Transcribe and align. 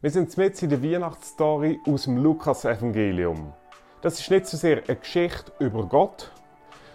Wir 0.00 0.10
sind 0.10 0.36
jetzt 0.36 0.62
in 0.62 0.70
der 0.70 0.80
Weihnachtsstory 0.80 1.80
aus 1.84 2.04
dem 2.04 2.18
Lukas-Evangelium. 2.18 3.52
Das 4.00 4.20
ist 4.20 4.30
nicht 4.30 4.46
so 4.46 4.56
sehr 4.56 4.84
eine 4.86 4.94
Geschichte 4.94 5.50
über 5.58 5.82
Gott, 5.86 6.30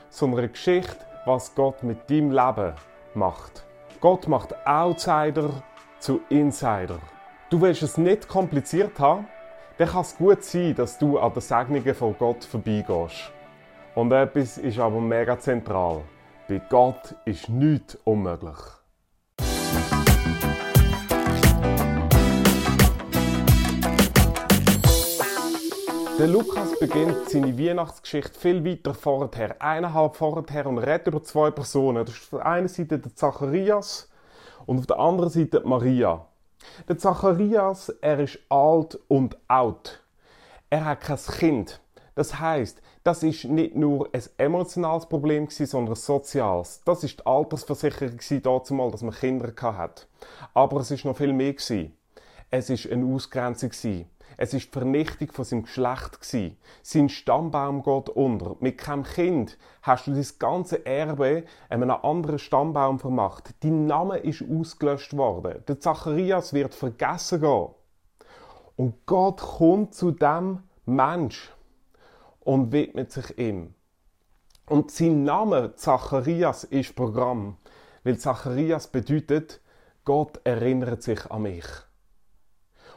sondern 0.09 0.39
eine 0.39 0.47
Geschichte, 0.47 0.95
was 1.25 1.53
Gott 1.53 1.83
mit 1.83 2.09
deinem 2.09 2.31
Leben 2.31 2.73
macht. 3.13 3.65
Gott 3.99 4.29
macht 4.29 4.55
Outsider 4.65 5.49
zu 5.99 6.21
Insider. 6.29 6.97
Du 7.49 7.59
willst 7.59 7.83
es 7.83 7.97
nicht 7.97 8.29
kompliziert 8.29 8.97
haben, 9.01 9.27
dann 9.77 9.89
kann 9.89 10.03
es 10.03 10.15
gut 10.15 10.41
sein, 10.41 10.73
dass 10.73 10.97
du 10.97 11.19
an 11.19 11.33
den 11.33 11.41
Segnungen 11.41 11.95
von 11.95 12.15
Gott 12.17 12.45
vorbeigehst. 12.45 13.33
Und 13.95 14.13
etwas 14.13 14.57
ist 14.57 14.79
aber 14.79 15.01
mega 15.01 15.37
zentral. 15.37 16.03
Bei 16.47 16.61
Gott 16.69 17.15
ist 17.25 17.49
nichts 17.49 17.95
unmöglich. 18.05 18.82
Der 26.23 26.31
Lukas 26.31 26.79
beginnt 26.79 27.29
seine 27.29 27.59
Weihnachtsgeschichte 27.59 28.39
viel 28.39 28.63
weiter 28.63 28.93
vorher, 28.93 29.61
eineinhalb 29.61 30.15
vorher 30.15 30.65
und 30.67 30.77
redet 30.77 31.07
über 31.07 31.21
zwei 31.21 31.51
Personen. 31.51 32.05
Das 32.05 32.15
ist 32.15 32.23
auf 32.23 32.39
der 32.39 32.45
einen 32.45 32.69
Seite 32.69 32.97
der 32.97 33.13
Zacharias 33.13 34.09
und 34.65 34.79
auf 34.79 34.87
der 34.87 34.99
anderen 34.99 35.29
Seite 35.29 35.63
Maria. 35.65 36.25
Der 36.87 36.97
Zacharias, 36.97 37.89
er 37.99 38.19
ist 38.21 38.39
alt 38.47 38.97
und 39.09 39.35
alt. 39.49 40.01
Er 40.69 40.85
hat 40.85 41.01
kein 41.01 41.17
Kind. 41.17 41.81
Das 42.15 42.39
heißt, 42.39 42.81
das 43.03 43.21
ist 43.23 43.43
nicht 43.43 43.75
nur 43.75 44.07
ein 44.13 44.23
emotionales 44.37 45.05
Problem 45.07 45.49
sondern 45.49 45.91
ein 45.91 45.97
soziales. 45.97 46.83
Das 46.85 47.03
ist 47.03 47.19
die 47.19 47.25
Altersversicherung 47.25 48.17
dazu 48.41 48.89
dass 48.91 49.01
man 49.01 49.13
Kinder 49.13 49.51
hat. 49.61 50.07
Aber 50.53 50.79
es 50.79 50.89
ist 50.89 51.03
noch 51.03 51.17
viel 51.17 51.33
mehr 51.33 51.53
Es 52.49 52.69
ist 52.69 52.89
eine 52.89 53.13
Ausgrenzung 53.13 53.71
es 54.37 54.53
ist 54.53 54.67
die 54.67 54.71
Vernichtung 54.71 55.31
von 55.31 55.45
seinem 55.45 55.63
Geschlecht 55.63 56.21
gewesen. 56.21 56.57
Sein 56.81 57.09
Stammbaum 57.09 57.83
geht 57.83 58.09
unter. 58.09 58.55
Mit 58.59 58.77
keinem 58.77 59.03
Kind 59.03 59.57
hast 59.81 60.07
du 60.07 60.13
das 60.13 60.39
ganze 60.39 60.85
Erbe 60.85 61.43
einem 61.69 61.91
anderen 61.91 62.39
Stammbaum 62.39 62.99
vermacht. 62.99 63.53
Dein 63.61 63.85
Name 63.85 64.17
ist 64.17 64.43
ausgelöscht 64.43 65.15
worden. 65.15 65.63
Der 65.67 65.79
Zacharias 65.79 66.53
wird 66.53 66.73
vergessen 66.73 67.41
gehen. 67.41 67.69
Und 68.75 69.05
Gott 69.05 69.39
kommt 69.39 69.93
zu 69.93 70.11
dem 70.11 70.63
Mensch 70.85 71.51
und 72.39 72.71
widmet 72.71 73.11
sich 73.11 73.37
ihm. 73.37 73.73
Und 74.65 74.91
sein 74.91 75.23
Name 75.23 75.75
Zacharias 75.75 76.63
ist 76.63 76.95
Programm, 76.95 77.57
weil 78.03 78.17
Zacharias 78.17 78.87
bedeutet, 78.87 79.61
Gott 80.05 80.39
erinnert 80.43 81.03
sich 81.03 81.29
an 81.29 81.43
mich. 81.43 81.65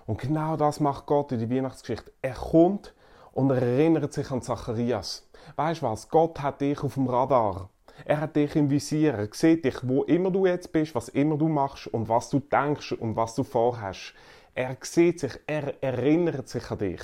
Und 0.06 0.20
genau 0.20 0.56
das 0.56 0.80
macht 0.80 1.06
Gott 1.06 1.32
in 1.32 1.40
der 1.40 1.50
Weihnachtsgeschichte. 1.50 2.12
Er 2.22 2.34
kommt 2.34 2.94
und 3.32 3.50
er 3.50 3.62
erinnert 3.62 4.12
sich 4.12 4.30
an 4.30 4.40
Zacharias. 4.40 5.28
Weißt 5.56 5.82
du 5.82 5.86
was? 5.86 6.08
Gott 6.08 6.40
hat 6.40 6.60
dich 6.60 6.82
auf 6.82 6.94
dem 6.94 7.08
Radar. 7.08 7.70
Er 8.04 8.20
hat 8.20 8.36
dich 8.36 8.54
im 8.56 8.70
Visier. 8.70 9.14
Er 9.14 9.28
sieht 9.32 9.64
dich, 9.64 9.76
wo 9.82 10.04
immer 10.04 10.30
du 10.30 10.46
jetzt 10.46 10.72
bist, 10.72 10.94
was 10.94 11.08
immer 11.08 11.36
du 11.36 11.48
machst 11.48 11.88
und 11.88 12.08
was 12.08 12.30
du 12.30 12.40
denkst 12.40 12.92
und 12.92 13.16
was 13.16 13.34
du 13.34 13.42
vorhast. 13.42 14.14
Er 14.54 14.76
sieht 14.80 15.20
sich, 15.20 15.32
er 15.46 15.82
erinnert 15.82 16.48
sich 16.48 16.70
an 16.70 16.78
dich. 16.78 17.02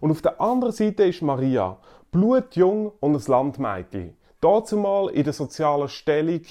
Und 0.00 0.10
auf 0.10 0.22
der 0.22 0.40
anderen 0.40 0.72
Seite 0.72 1.04
ist 1.04 1.22
Maria, 1.22 1.78
blutjung 2.10 2.92
und 3.00 3.14
ein 3.14 3.22
Landmädchen. 3.26 4.16
Dazu 4.40 4.76
mal 4.76 5.08
in 5.10 5.24
der 5.24 5.32
sozialen 5.32 5.88
Stellung 5.88 6.42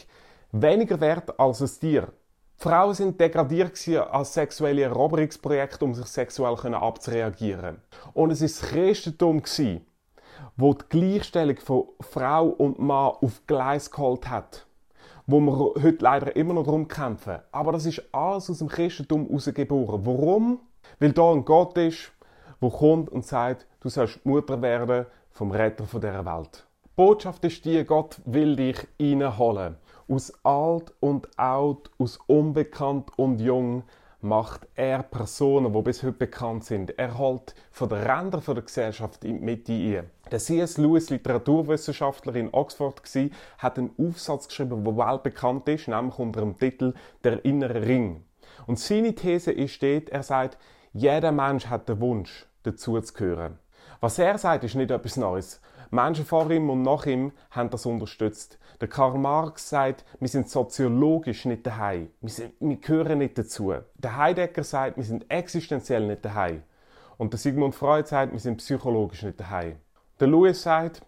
weniger 0.52 1.00
wert 1.00 1.40
als 1.40 1.62
ein 1.62 1.80
Tier. 1.80 2.14
Frauen 2.60 2.96
sind 2.96 3.20
degradiert 3.22 3.88
als 4.12 4.34
sexuelle 4.34 4.82
Eroberungsprojekte, 4.82 5.86
um 5.86 5.94
sich 5.94 6.08
sexuell 6.08 6.74
abzureagieren. 6.74 7.78
Und 8.14 8.32
es 8.32 8.42
ist 8.42 8.64
das 8.64 8.70
Christentum 8.70 9.44
wo 10.56 10.74
die 10.74 10.86
Gleichstellung 10.90 11.58
von 11.58 11.84
Frau 12.00 12.48
und 12.48 12.80
Mann 12.80 13.14
auf 13.22 13.46
Gleis 13.46 13.92
geholt 13.92 14.28
hat. 14.28 14.66
Wo 15.28 15.40
wir 15.40 15.56
heute 15.56 16.04
leider 16.04 16.36
immer 16.36 16.56
noch 16.56 16.64
darum 16.64 16.88
kämpfen. 16.88 17.38
Aber 17.52 17.72
das 17.74 17.86
ist 17.86 18.02
alles 18.12 18.50
aus 18.50 18.58
dem 18.58 18.70
Christentum 18.70 19.28
herausgeboren. 19.28 20.04
Warum? 20.04 20.60
Weil 21.00 21.12
da 21.12 21.32
ein 21.32 21.46
Gott 21.46 21.78
ist, 21.78 22.12
der 22.60 22.72
kommt 22.72 23.12
und 23.12 23.24
sagt, 23.24 23.68
du 23.82 23.90
sollst 23.90 24.26
Mutter 24.26 24.60
werden 24.64 25.06
vom 25.30 25.52
Retter 25.52 25.84
dieser 25.84 26.26
Welt. 26.26 26.66
Die 26.86 26.90
Botschaft 26.96 27.46
ist 27.46 27.64
die, 27.66 27.84
Gott 27.84 28.20
will 28.26 28.56
dich 28.56 28.88
reinholen. 29.00 29.76
Aus 30.10 30.34
alt 30.44 30.94
und 31.02 31.28
alt, 31.38 31.92
aus 31.98 32.18
unbekannt 32.28 33.12
und 33.18 33.40
jung 33.40 33.84
macht 34.22 34.68
er 34.76 35.04
Personen, 35.04 35.74
die 35.74 35.82
bis 35.82 36.02
heute 36.02 36.14
bekannt 36.14 36.64
sind. 36.64 36.98
Er 36.98 37.18
holt 37.18 37.54
von 37.72 37.90
den 37.90 38.00
Rändern 38.00 38.42
der 38.46 38.62
Gesellschaft 38.64 39.24
Mitte 39.24 39.74
ein. 39.74 40.10
Der 40.32 40.40
C.S. 40.40 40.78
Lewis, 40.78 41.10
Literaturwissenschaftler 41.10 42.36
in 42.36 42.54
Oxford, 42.54 43.02
war, 43.04 43.30
hat 43.58 43.78
einen 43.78 43.92
Aufsatz 43.98 44.48
geschrieben, 44.48 44.84
der 44.84 44.98
weltbekannt 44.98 45.68
ist, 45.70 45.88
nämlich 45.88 46.18
unter 46.18 46.42
dem 46.42 46.58
Titel 46.58 46.94
Der 47.24 47.44
innere 47.46 47.86
Ring. 47.86 48.24
Und 48.66 48.80
seine 48.80 49.14
These 49.14 49.52
ist 49.52 49.84
er 50.10 50.24
sagt, 50.24 50.58
jeder 50.94 51.32
Mensch 51.32 51.68
hat 51.68 51.88
den 51.88 52.00
Wunsch, 52.00 52.48
dazuzugehören. 52.64 53.60
Was 54.00 54.20
er 54.20 54.38
sagt, 54.38 54.64
ist 54.64 54.76
nicht 54.76 54.92
etwas 54.92 55.18
Neues. 55.18 55.62
Menschen 55.90 56.26
vor 56.26 56.50
ihm 56.52 56.70
und 56.70 56.82
nach 56.82 57.06
ihm 57.06 57.32
haben 57.50 57.70
das 57.70 57.86
unterstützt. 57.86 58.60
Der 58.82 58.88
Karl 58.88 59.18
Marx 59.18 59.70
sagt, 59.70 60.06
wir 60.20 60.28
sind 60.28 60.50
soziologisch 60.50 61.46
nicht 61.46 61.66
daheim. 61.66 62.10
Wir, 62.22 62.30
sind, 62.30 62.54
wir 62.60 62.76
gehören 62.76 63.20
nicht 63.20 63.38
dazu. 63.38 63.74
Der 63.96 64.18
Heidegger 64.18 64.64
sagt, 64.64 64.98
wir 64.98 65.04
sind 65.04 65.30
existenziell 65.32 66.06
nicht 66.06 66.24
daheim. 66.24 66.64
Und 67.18 67.34
der 67.34 67.40
Sigmund 67.40 67.74
Freud 67.74 68.08
sagt, 68.08 68.34
wir 68.34 68.40
sind 68.40 68.58
psychologisch 68.58 69.24
nicht 69.24 69.40
daheim. 69.40 69.78
Der 70.20 70.28
Louis 70.28 70.62
sagt, 70.62 71.02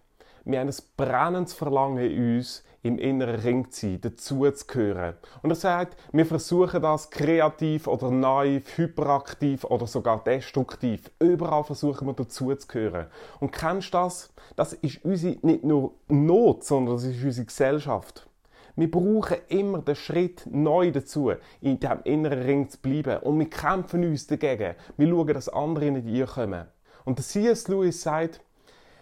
wir 0.44 0.58
haben 0.58 0.68
ein 0.68 0.74
brennendes 0.96 1.52
Verlangen 1.52 1.98
in 1.98 2.36
uns, 2.36 2.64
im 2.82 2.98
inneren 2.98 3.40
Ring 3.40 3.70
zu 3.70 3.86
sein, 3.86 4.00
dazu 4.00 4.50
zu 4.50 4.66
gehören. 4.66 5.14
Und 5.42 5.50
er 5.50 5.56
sagt, 5.56 5.96
wir 6.12 6.24
versuchen 6.24 6.80
das 6.80 7.10
kreativ 7.10 7.86
oder 7.86 8.10
naiv, 8.10 8.78
hyperaktiv 8.78 9.64
oder 9.64 9.86
sogar 9.86 10.24
destruktiv. 10.24 11.10
Überall 11.18 11.64
versuchen 11.64 12.06
wir 12.06 12.14
dazu 12.14 12.54
zu 12.54 12.66
gehören. 12.68 13.06
Und 13.38 13.52
kennst 13.52 13.92
du 13.94 13.98
das? 13.98 14.32
Das 14.56 14.72
ist 14.72 15.04
unsere 15.04 15.36
nicht 15.42 15.64
nur 15.64 15.92
Not, 16.08 16.64
sondern 16.64 16.94
das 16.94 17.04
ist 17.04 17.22
unsere 17.22 17.46
Gesellschaft. 17.46 18.26
Wir 18.76 18.90
brauchen 18.90 19.36
immer 19.48 19.82
den 19.82 19.96
Schritt 19.96 20.46
neu 20.50 20.90
dazu, 20.90 21.32
in 21.60 21.78
diesem 21.78 22.02
inneren 22.04 22.42
Ring 22.42 22.68
zu 22.70 22.78
bleiben. 22.78 23.18
Und 23.22 23.38
wir 23.38 23.50
kämpfen 23.50 24.04
uns 24.04 24.26
dagegen. 24.26 24.74
Wir 24.96 25.08
schauen, 25.08 25.26
dass 25.26 25.48
andere 25.50 25.90
nicht 25.90 26.34
kommen. 26.34 26.66
Und 27.04 27.18
der 27.18 27.24
C.S. 27.24 27.68
Lewis 27.68 28.00
sagt, 28.02 28.40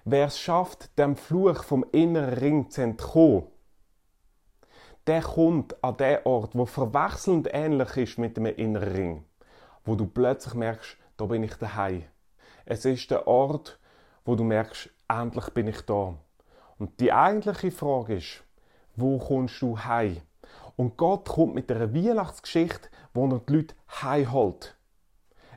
wer 0.05 0.27
es 0.27 0.39
schafft, 0.39 0.99
dem 0.99 1.15
Fluch 1.15 1.63
vom 1.63 1.85
inneren 1.93 2.35
Ring 2.35 2.71
zu 2.71 2.83
entkommen, 2.83 3.45
der 5.09 5.23
kommt 5.23 5.83
an 5.83 5.97
den 5.97 6.19
Ort, 6.25 6.51
wo 6.55 6.67
verwechselnd 6.67 7.49
ähnlich 7.51 7.97
ist 7.97 8.19
mit 8.19 8.37
dem 8.37 8.45
inneren 8.45 8.93
Ring, 8.93 9.25
wo 9.87 9.95
du 9.95 10.07
plötzlich 10.07 10.53
merkst, 10.53 10.99
da 11.17 11.25
bin 11.25 11.43
ich 11.43 11.55
daheim. 11.55 12.05
Es 12.67 12.85
ist 12.85 13.11
der 13.11 13.27
Ort, 13.27 13.79
wo 14.27 14.35
du 14.35 14.45
merkst, 14.45 14.91
endlich 15.09 15.49
bin 15.55 15.67
ich 15.67 15.81
da. 15.81 16.15
Und 16.79 17.01
die 17.01 17.11
eigentliche 17.11 17.71
Frage 17.71 18.17
ist, 18.17 18.45
wo 18.97 19.19
kommst 19.19 19.63
du 19.63 19.79
heim? 19.79 20.19
Und 20.77 20.99
Gott 20.99 21.27
kommt 21.27 21.55
mit 21.55 21.73
einer 21.73 21.95
Weihnachtsgeschichte, 21.95 22.91
wo 23.15 23.27
er 23.29 23.41
die 23.41 23.53
Leute 23.55 23.75
heimholt. 24.03 24.77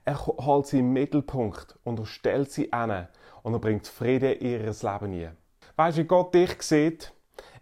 Er 0.06 0.26
holt 0.26 0.68
sie 0.68 0.80
im 0.80 0.94
Mittelpunkt 0.94 1.78
und 1.84 2.00
er 2.00 2.06
stellt 2.06 2.52
sie 2.52 2.72
an 2.72 3.10
und 3.44 3.54
er 3.54 3.60
bringt 3.60 3.86
Frieden 3.86 4.32
in 4.32 4.52
ihr 4.52 4.60
Leben 4.60 5.14
ein. 5.14 5.38
Weißt 5.76 5.98
du, 5.98 6.02
wie 6.02 6.08
Gott 6.08 6.34
dich 6.34 6.62
sieht? 6.62 7.14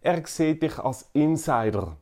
Er 0.02 0.26
sieht 0.26 0.64
dich 0.64 0.80
als 0.80 1.10
Insider. 1.14 1.98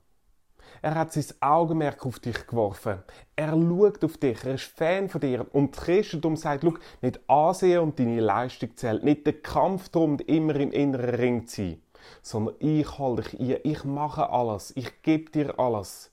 Er 0.84 0.94
hat 0.94 1.14
sein 1.14 1.26
Augenmerk 1.40 2.06
auf 2.06 2.20
dich 2.20 2.46
geworfen. 2.46 3.04
Er 3.36 3.50
schaut 3.50 4.04
auf 4.04 4.18
dich. 4.18 4.44
Er 4.44 4.54
ist 4.54 4.66
Fan 4.66 5.10
von 5.10 5.22
dir. 5.22 5.48
Und 5.52 5.76
Christentum 5.76 6.36
sagt, 6.36 6.64
schau, 6.64 6.76
nicht 7.02 7.20
Ansehen 7.28 7.80
und 7.80 7.98
deine 7.98 8.20
Leistung 8.20 8.76
zählt. 8.78 9.04
Nicht 9.04 9.26
der 9.26 9.42
Kampf 9.42 9.90
darum, 9.90 10.20
immer 10.20 10.56
im 10.58 10.72
inneren 10.72 11.16
Ring 11.16 11.48
zu 11.48 11.56
sein. 11.64 11.82
Sondern 12.22 12.56
ich 12.60 13.00
halte 13.00 13.24
dich 13.24 13.40
ein. 13.40 13.60
Ich 13.64 13.84
mache 13.84 14.30
alles. 14.30 14.76
Ich 14.76 15.02
gebe 15.02 15.32
dir 15.32 15.60
alles. 15.60 16.12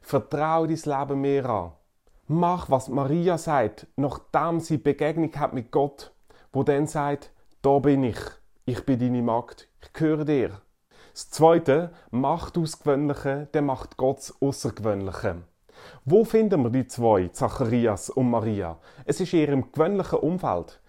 Vertraue 0.00 0.68
dein 0.68 0.76
Leben 0.76 1.20
mir 1.20 1.50
an. 1.50 1.72
Mach, 2.28 2.70
was 2.70 2.88
Maria 2.88 3.36
sagt, 3.36 3.88
nachdem 3.96 4.60
sie 4.60 4.78
Begegnung 4.78 5.34
hat 5.34 5.52
mit 5.52 5.72
Gott, 5.72 6.14
wo 6.52 6.62
dann 6.62 6.86
sagt, 6.86 7.32
da 7.60 7.80
bin 7.80 8.04
ich. 8.04 8.20
Ich 8.64 8.86
bin 8.86 9.00
deine 9.00 9.22
Magd. 9.22 9.68
Ich 9.82 9.92
gehöre 9.92 10.24
dir. 10.24 10.62
Das 11.12 11.28
Zweite, 11.28 11.90
macht 12.10 12.56
aus 12.56 12.78
Gewöhnlichen, 12.78 13.46
der 13.52 13.60
macht 13.60 13.98
Gott 13.98 14.32
Außergewöhnliche. 14.40 15.42
Wo 16.06 16.24
finden 16.24 16.62
wir 16.62 16.70
die 16.70 16.86
zwei, 16.86 17.28
Zacharias 17.28 18.08
und 18.08 18.30
Maria? 18.30 18.78
Es 19.04 19.20
ist 19.20 19.34
in 19.34 19.40
ihrem 19.40 19.72
gewöhnlichen 19.72 20.20
Umfeld. 20.20 20.80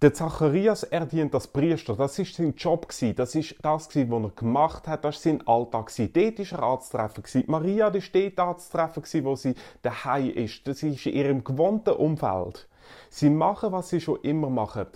Der 0.00 0.14
Zacharias, 0.14 0.82
er 0.82 1.04
dient 1.04 1.34
als 1.34 1.48
Priester. 1.48 1.94
Das 1.94 2.18
ist 2.18 2.36
sein 2.36 2.54
Job. 2.56 2.88
Das 3.16 3.34
ist 3.34 3.56
das 3.60 3.88
was 3.88 3.96
er 3.96 4.30
gemacht 4.34 4.88
hat. 4.88 5.04
Das 5.04 5.16
ist 5.16 5.24
sein 5.24 5.46
Alltag. 5.46 5.92
Dort 5.94 6.38
ist 6.38 6.52
er 6.52 6.62
anzutreffen 6.62 7.22
gewesen. 7.22 7.44
Maria, 7.46 7.90
die 7.90 8.00
steht 8.00 8.40
anzutreffen 8.40 9.02
wo 9.24 9.36
sie 9.36 9.54
daheim 9.82 10.30
ist. 10.30 10.66
Das 10.66 10.82
ist 10.82 11.04
in 11.04 11.12
ihrem 11.12 11.44
gewohnten 11.44 11.90
Umfeld. 11.90 12.66
Sie 13.10 13.28
machen, 13.28 13.72
was 13.72 13.90
sie 13.90 14.00
schon 14.00 14.20
immer 14.22 14.48
machen. 14.48 14.86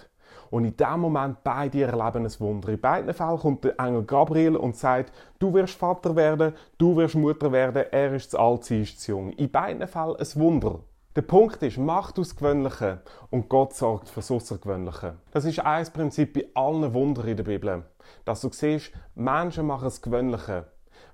Und 0.51 0.65
in 0.65 0.77
dem 0.77 1.01
Moment 1.01 1.45
beide 1.45 1.83
erleben 1.83 2.27
ein 2.27 2.41
Wunder. 2.41 2.69
In 2.69 2.81
beiden 2.81 3.15
Fällen 3.15 3.39
kommt 3.39 3.65
der 3.65 3.79
Engel 3.79 4.03
Gabriel 4.03 4.57
und 4.57 4.77
sagt, 4.77 5.13
du 5.39 5.55
wirst 5.55 5.75
Vater 5.75 6.17
werden, 6.17 6.55
du 6.77 6.97
wirst 6.97 7.15
Mutter 7.15 7.53
werden, 7.53 7.85
er 7.91 8.15
ist 8.15 8.33
zu 8.33 8.39
alt, 8.39 8.65
sie 8.65 8.83
ist 8.83 9.01
zu 9.01 9.13
jung. 9.13 9.31
In 9.33 9.51
beiden 9.51 9.87
Fällen 9.87 10.17
ein 10.17 10.27
Wunder. 10.35 10.81
Der 11.17 11.23
Punkt 11.23 11.61
ist, 11.63 11.77
macht 11.77 12.19
aus 12.19 12.37
Gewöhnlichen 12.37 13.01
und 13.31 13.49
Gott 13.49 13.75
sorgt 13.75 14.09
für 14.09 14.21
das 14.21 14.31
Außergewöhnliche. 14.31 15.17
Das 15.33 15.45
ist 15.45 15.59
ein 15.59 15.87
Prinzip 15.93 16.35
bei 16.35 16.47
allen 16.55 16.95
Wundern 16.95 17.27
in 17.27 17.37
der 17.37 17.45
Bibel. 17.45 17.83
Dass 18.25 18.41
du 18.41 18.49
siehst, 18.53 18.93
Menschen 19.17 19.67
machen 19.67 19.85
das 19.85 20.03
Gewöhnliche. 20.03 20.67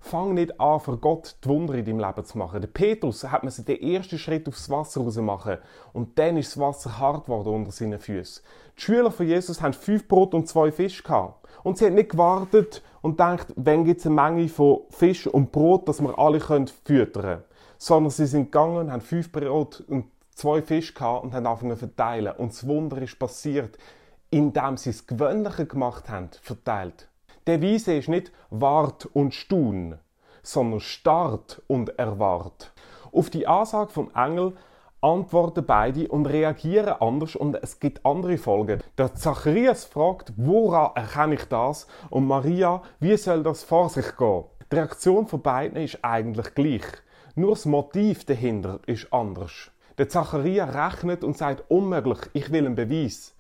Fang 0.06 0.34
nicht 0.34 0.60
an, 0.60 0.78
für 0.78 0.96
Gott 0.98 1.36
die 1.42 1.48
Wunder 1.48 1.74
in 1.74 1.84
deinem 1.84 1.98
Leben 1.98 2.24
zu 2.24 2.38
machen. 2.38 2.60
Der 2.60 2.68
Petrus 2.68 3.24
hat 3.24 3.42
man 3.42 3.52
den 3.52 3.82
ersten 3.82 4.18
Schritt 4.18 4.46
aufs 4.46 4.70
Wasser 4.70 5.00
raus 5.00 5.16
machen 5.16 5.58
und 5.92 6.16
dann 6.16 6.36
ist 6.36 6.52
das 6.52 6.60
Wasser 6.60 7.00
hart 7.00 7.24
geworden 7.24 7.48
unter 7.48 7.72
seinen 7.72 7.98
Füßen. 7.98 8.44
Die 8.76 8.82
Schüler 8.82 9.10
von 9.10 9.26
Jesus 9.26 9.60
haben 9.60 9.72
fünf 9.72 10.06
Brot 10.06 10.32
und 10.32 10.46
zwei 10.46 10.70
Fisch 10.70 11.02
gehabt. 11.02 11.44
Und 11.64 11.76
sie 11.76 11.86
haben 11.86 11.96
nicht 11.96 12.10
gewartet 12.10 12.84
und 13.02 13.12
gedacht, 13.18 13.48
wenn 13.56 13.84
gibt 13.84 13.98
es 13.98 14.06
eine 14.06 14.14
Menge 14.14 14.48
von 14.48 14.82
Fisch 14.90 15.26
und 15.26 15.50
Brot, 15.50 15.88
dass 15.88 16.00
wir 16.00 16.16
alle 16.16 16.38
füttern 16.38 16.72
können. 16.84 17.42
Sondern 17.76 18.10
sie 18.12 18.26
sind 18.26 18.52
gegangen, 18.52 18.92
haben 18.92 19.00
fünf 19.00 19.32
Brot 19.32 19.82
und 19.88 20.06
zwei 20.30 20.62
Fisch 20.62 20.94
gehabt 20.94 21.24
und 21.24 21.34
haben 21.34 21.46
angefangen 21.46 21.72
zu 21.72 21.78
verteilen. 21.78 22.32
Und 22.36 22.52
das 22.52 22.64
Wunder 22.64 23.02
ist 23.02 23.18
passiert, 23.18 23.76
indem 24.30 24.76
sie 24.76 24.90
das 24.90 25.04
Gewöhnliche 25.04 25.66
gemacht 25.66 26.08
haben, 26.08 26.28
verteilt. 26.42 27.08
Der 27.46 27.62
Weise 27.62 27.94
ist 27.94 28.08
nicht 28.08 28.32
wart 28.50 29.06
und 29.06 29.32
stun, 29.32 30.00
sondern 30.42 30.80
start 30.80 31.62
und 31.68 31.96
erwart. 31.96 32.72
Auf 33.12 33.30
die 33.30 33.46
Ansage 33.46 33.92
vom 33.92 34.10
Engel 34.16 34.56
antworten 35.00 35.64
beide 35.64 36.08
und 36.08 36.26
reagieren 36.26 36.96
anders 36.98 37.36
und 37.36 37.54
es 37.54 37.78
gibt 37.78 38.04
andere 38.04 38.36
Folgen. 38.36 38.82
Der 38.98 39.14
Zacharias 39.14 39.84
fragt, 39.84 40.32
woran 40.36 40.90
erkenne 40.96 41.36
ich 41.36 41.44
das? 41.44 41.86
Und 42.10 42.26
Maria, 42.26 42.82
wie 42.98 43.16
soll 43.16 43.44
das 43.44 43.62
vor 43.62 43.90
sich 43.90 44.16
gehen? 44.16 44.42
Die 44.72 44.74
Reaktion 44.74 45.28
von 45.28 45.40
beiden 45.40 45.80
ist 45.80 46.00
eigentlich 46.02 46.52
gleich. 46.52 46.82
Nur 47.36 47.50
das 47.50 47.64
Motiv 47.64 48.24
dahinter 48.24 48.80
ist 48.86 49.12
anders. 49.12 49.70
Der 49.98 50.08
Zacharia 50.08 50.64
rechnet 50.64 51.22
und 51.22 51.38
sagt 51.38 51.70
unmöglich, 51.70 52.18
ich 52.32 52.50
will 52.50 52.66
einen 52.66 52.74
Beweis. 52.74 53.35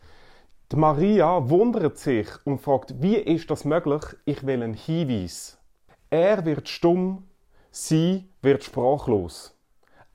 Die 0.72 0.76
Maria 0.76 1.48
wundert 1.48 1.96
sich 1.96 2.26
und 2.44 2.60
fragt, 2.60 3.00
wie 3.00 3.14
ist 3.14 3.48
das 3.52 3.64
möglich? 3.64 4.02
Ich 4.24 4.44
will 4.44 4.64
einen 4.64 4.74
Hinweis. 4.74 5.58
Er 6.10 6.44
wird 6.44 6.68
stumm, 6.68 7.22
sie 7.70 8.28
wird 8.42 8.64
sprachlos. 8.64 9.56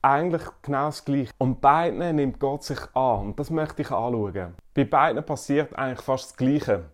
Eigentlich 0.02 0.42
genau 0.60 0.86
das 0.86 1.06
Gleiche. 1.06 1.32
Und 1.38 1.62
beiden 1.62 2.16
nimmt 2.16 2.38
Gott 2.38 2.64
sich 2.64 2.80
an. 2.92 3.28
Und 3.28 3.40
das 3.40 3.48
möchte 3.48 3.80
ich 3.80 3.90
anschauen. 3.90 4.54
Bei 4.74 4.84
beiden 4.84 5.24
passiert 5.24 5.74
eigentlich 5.74 6.02
fast 6.02 6.32
das 6.32 6.36
Gleiche. 6.36 6.84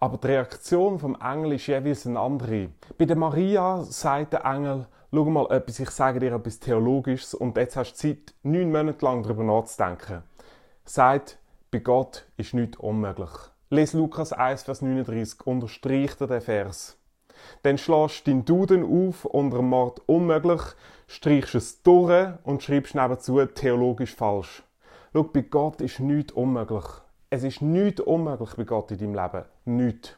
Aber 0.00 0.18
die 0.18 0.26
Reaktion 0.26 0.98
vom 0.98 1.16
Engel 1.18 1.54
ist 1.54 1.66
jeweils 1.66 2.06
eine 2.06 2.20
andere. 2.20 2.68
Bei 2.98 3.06
der 3.06 3.16
Maria 3.16 3.84
sagt 3.84 4.34
der 4.34 4.44
Engel, 4.44 4.86
schau 5.10 5.24
mal 5.24 5.50
etwas, 5.50 5.80
ich 5.80 5.90
sage 5.90 6.20
dir 6.20 6.34
etwas 6.34 6.60
Theologisches 6.60 7.32
und 7.32 7.56
jetzt 7.56 7.78
hast 7.78 7.94
du 7.94 7.96
Zeit, 7.96 8.34
neun 8.42 8.70
Monate 8.70 9.02
lang 9.02 9.22
darüber 9.22 9.44
nachzudenken. 9.44 10.24
Sagt, 10.84 11.38
bei 11.70 11.80
Gott 11.80 12.26
ist 12.36 12.54
nichts 12.54 12.78
unmöglich. 12.78 13.30
Les 13.70 13.92
Lukas 13.92 14.32
1, 14.32 14.62
Vers 14.62 14.80
39, 14.80 15.46
unterstreicht 15.46 16.20
er 16.20 16.26
den 16.26 16.40
Vers. 16.40 16.96
Dann 17.62 17.76
schlägst 17.76 18.26
du 18.26 18.30
deinen 18.30 18.44
Duden 18.46 19.10
auf 19.10 19.26
unter 19.26 19.58
dem 19.58 19.68
Mord 19.68 20.00
unmöglich, 20.06 20.62
streichst 21.06 21.54
es 21.54 21.82
durch 21.82 22.30
und 22.44 22.62
schreibst 22.62 22.94
nebenzu 22.94 23.44
theologisch 23.44 24.14
falsch. 24.14 24.62
Schau, 25.12 25.24
bei 25.24 25.42
Gott 25.42 25.80
ist 25.82 26.00
nichts 26.00 26.32
unmöglich. 26.32 26.84
Es 27.28 27.42
ist 27.42 27.60
nichts 27.60 28.00
unmöglich 28.00 28.54
bei 28.56 28.64
Gott 28.64 28.90
in 28.90 28.98
deinem 28.98 29.14
Leben. 29.14 29.44
Nichts. 29.66 30.16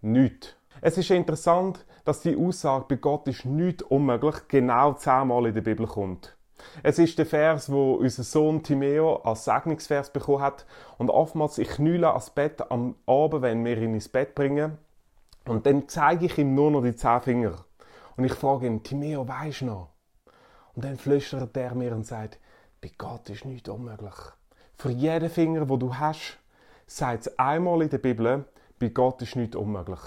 Nichts. 0.00 0.54
Es 0.80 0.96
ist 0.96 1.10
interessant, 1.10 1.84
dass 2.04 2.22
die 2.22 2.36
Aussage, 2.36 2.86
bei 2.88 2.96
Gott 2.96 3.28
ist 3.28 3.44
nichts 3.44 3.82
unmöglich, 3.82 4.36
genau 4.48 4.94
zehnmal 4.94 5.46
in 5.46 5.54
der 5.54 5.60
Bibel 5.60 5.86
kommt. 5.86 6.37
Es 6.82 6.98
ist 6.98 7.18
der 7.18 7.26
Vers, 7.26 7.70
wo 7.70 7.94
unser 7.94 8.22
Sohn 8.22 8.62
Timeo 8.62 9.16
als 9.16 9.44
Segnungsvers 9.44 10.12
bekommen 10.12 10.42
hat. 10.42 10.66
Und 10.96 11.10
oftmals, 11.10 11.58
ich 11.58 11.68
knüle 11.68 12.08
ans 12.08 12.30
Bett 12.30 12.70
am 12.70 12.96
Abend, 13.06 13.42
wenn 13.42 13.64
wir 13.64 13.78
ihn 13.78 13.94
ins 13.94 14.08
Bett 14.08 14.34
bringen. 14.34 14.78
Und 15.46 15.66
dann 15.66 15.88
zeige 15.88 16.26
ich 16.26 16.38
ihm 16.38 16.54
nur 16.54 16.70
noch 16.70 16.82
die 16.82 16.94
zehn 16.94 17.20
Finger. 17.20 17.64
Und 18.16 18.24
ich 18.24 18.34
frage 18.34 18.66
ihn, 18.66 18.82
Timeo, 18.82 19.26
weisst 19.26 19.62
du 19.62 19.66
noch? 19.66 19.88
Und 20.74 20.84
dann 20.84 20.96
flüstert 20.96 21.56
er 21.56 21.74
mir 21.74 21.94
und 21.94 22.06
sagt, 22.06 22.38
bei 22.80 22.90
Gott 22.96 23.28
ist 23.30 23.44
nichts 23.44 23.68
unmöglich. 23.68 24.14
Für 24.76 24.90
jeden 24.90 25.30
Finger, 25.30 25.68
wo 25.68 25.76
du 25.76 25.96
hast, 25.96 26.38
sagt 26.86 27.26
es 27.26 27.38
einmal 27.38 27.82
in 27.82 27.90
der 27.90 27.98
Bibel, 27.98 28.44
bei 28.78 28.88
Gott 28.88 29.20
ist 29.22 29.36
nichts 29.36 29.56
unmöglich. 29.56 29.98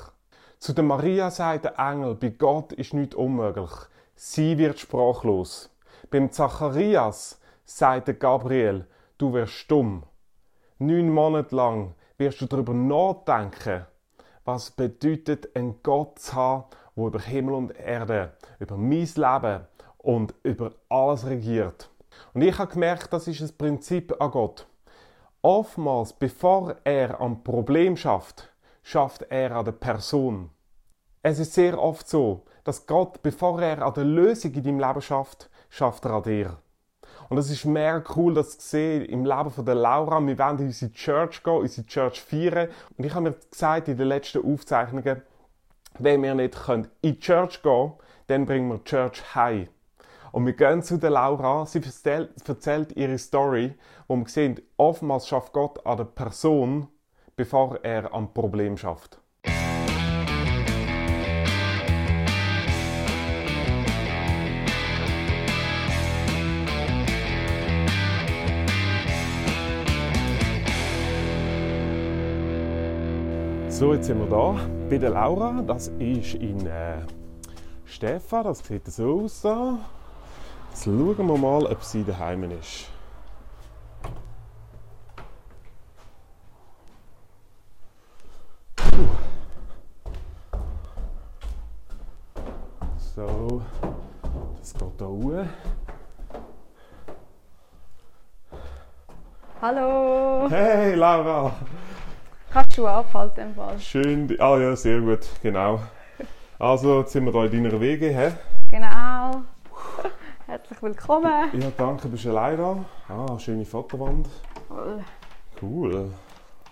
Zu 0.60 0.74
der 0.74 0.84
Maria 0.84 1.32
sagt 1.32 1.66
der 1.66 1.80
Engel, 1.80 2.16
bei 2.16 2.30
Gott 2.30 2.72
ist 2.74 2.94
nichts 2.94 3.16
unmöglich. 3.16 3.72
Sie 4.16 4.58
wird 4.58 4.80
sprachlos. 4.80 5.70
Beim 6.10 6.32
Zacharias 6.32 7.40
sagt 7.66 8.08
der 8.08 8.16
Gabriel, 8.16 8.88
du 9.18 9.34
wirst 9.34 9.54
stumm. 9.54 10.04
Neun 10.80 11.10
Monate 11.10 11.56
lang 11.56 11.94
wirst 12.18 12.42
du 12.42 12.48
darüber 12.48 12.74
nachdenken, 12.74 13.86
was 14.44 14.72
bedeutet, 14.72 15.56
einen 15.56 15.82
Gott 15.84 16.20
zu 16.20 16.34
haben, 16.34 16.66
der 16.96 17.06
über 17.06 17.20
Himmel 17.20 17.54
und 17.54 17.72
Erde, 17.72 18.34
über 18.60 18.78
mein 18.78 19.08
Leben 19.16 19.68
und 20.00 20.34
über 20.44 20.74
alles 20.90 21.26
regiert. 21.26 21.90
Und 22.34 22.42
ich 22.42 22.58
habe 22.58 22.74
gemerkt, 22.74 23.14
das 23.14 23.28
ist 23.28 23.42
das 23.42 23.52
Prinzip 23.52 24.20
an 24.20 24.32
Gott. 24.32 24.68
Oftmals, 25.44 26.14
bevor 26.14 26.76
er 26.84 27.20
am 27.22 27.44
Problem 27.44 27.96
schafft, 27.96 28.52
schafft 28.84 29.24
er 29.30 29.56
an 29.56 29.66
der 29.66 29.72
Person. 29.72 30.50
Es 31.24 31.40
ist 31.40 31.54
sehr 31.54 31.80
oft 31.80 32.08
so, 32.08 32.46
dass 32.64 32.88
Gott, 32.88 33.22
bevor 33.22 33.62
er 33.62 33.84
an 33.84 33.94
der 33.94 34.06
Lösung 34.06 34.54
in 34.54 34.64
deinem 34.64 34.80
Leben 34.80 35.02
schafft, 35.02 35.51
schafft 35.72 36.06
er 36.06 36.12
an 36.12 36.24
dir. 36.24 36.58
Und 37.30 37.38
es 37.38 37.50
ist 37.50 37.66
mega 37.66 38.04
cool, 38.16 38.34
das 38.34 38.60
zu 38.60 38.68
sehen 38.68 39.06
im 39.06 39.26
Leben 39.26 39.50
von 39.50 39.66
der 39.66 39.76
Laura. 39.76 40.20
Wir 40.20 40.38
werden 40.38 40.60
in 40.60 40.66
unsere 40.66 40.92
Church 40.92 41.42
gehen, 41.42 41.54
unsere 41.54 41.88
Church 41.88 42.22
feiern. 42.22 42.68
Und 42.98 43.06
ich 43.06 43.16
habe 43.16 43.30
mir 43.30 43.36
gesagt 43.50 43.88
in 43.88 43.98
den 43.98 44.10
letzten 44.10 44.46
Aufzeichnungen, 44.46 45.22
wenn 45.98 46.22
wir 46.22 46.36
nicht 46.36 46.58
in 46.68 46.88
die 47.04 47.20
Church 47.20 47.62
gehen 47.64 47.72
können, 47.72 47.94
dann 48.28 48.46
bringen 48.46 48.70
wir 48.70 48.80
die 48.80 48.84
Church 48.84 49.34
heim. 49.34 49.70
Und 50.34 50.46
wir 50.46 50.54
gehen 50.54 50.84
zu 50.84 50.98
der 50.98 51.12
Laura, 51.12 51.66
sie 51.66 51.82
erzählt, 51.82 52.32
erzählt 52.48 52.96
ihre 52.98 53.18
Story, 53.18 53.76
wo 54.08 54.18
wir 54.18 54.28
sehen, 54.28 54.60
oftmals 54.76 55.28
schafft 55.28 55.54
Gott 55.54 55.86
an 55.86 55.98
der 55.98 56.06
Person, 56.06 56.90
bevor 57.38 57.80
er 57.84 58.14
am 58.14 58.34
Problem 58.34 58.76
schafft. 58.78 59.21
So, 73.82 73.96
jetzt 73.96 74.06
sind 74.06 74.20
wir 74.20 74.28
da 74.28 74.60
bei 74.92 75.00
der 75.00 75.10
Laura. 75.10 75.64
Das 75.66 75.88
ist 75.98 76.36
in 76.36 76.68
äh, 76.68 76.98
Stefan. 77.84 78.44
Das 78.44 78.60
sieht 78.60 78.86
so 78.86 79.22
aus. 79.22 79.42
Da. 79.42 79.80
Jetzt 80.70 80.84
schauen 80.84 81.18
wir 81.18 81.36
mal, 81.36 81.66
ob 81.66 81.82
sie 81.82 82.04
daheim 82.04 82.44
ist. 82.52 82.88
So, 93.16 93.64
das 94.60 94.74
geht 94.76 94.92
hier 95.00 95.08
hoch. 95.08 95.46
Hallo! 99.60 100.48
Hey 100.52 100.94
Laura! 100.94 101.56
Kannst 102.52 102.78
du 102.78 102.86
abhalten 102.86 103.44
im 103.48 103.56
Fall? 103.56 103.80
Schön. 103.80 104.36
Ah 104.38 104.58
ja, 104.58 104.76
sehr 104.76 105.00
gut, 105.00 105.26
genau. 105.42 105.80
Also, 106.60 107.00
jetzt 107.00 107.14
sind 107.14 107.26
wir 107.26 107.32
hier 107.32 107.54
in 107.54 107.64
deiner 107.64 107.80
Wege, 107.80 108.10
hä? 108.10 108.34
Genau. 108.70 109.44
Herzlich 110.48 110.82
willkommen. 110.82 111.50
Ja, 111.54 111.72
danke, 111.78 112.10
bist 112.10 112.26
du 112.26 112.32
allein 112.32 112.58
da? 112.58 112.86
Ah, 113.08 113.40
schöne 113.40 113.64
Fotowand. 113.64 114.28
Cool. 114.70 115.00
Cool. 115.62 116.12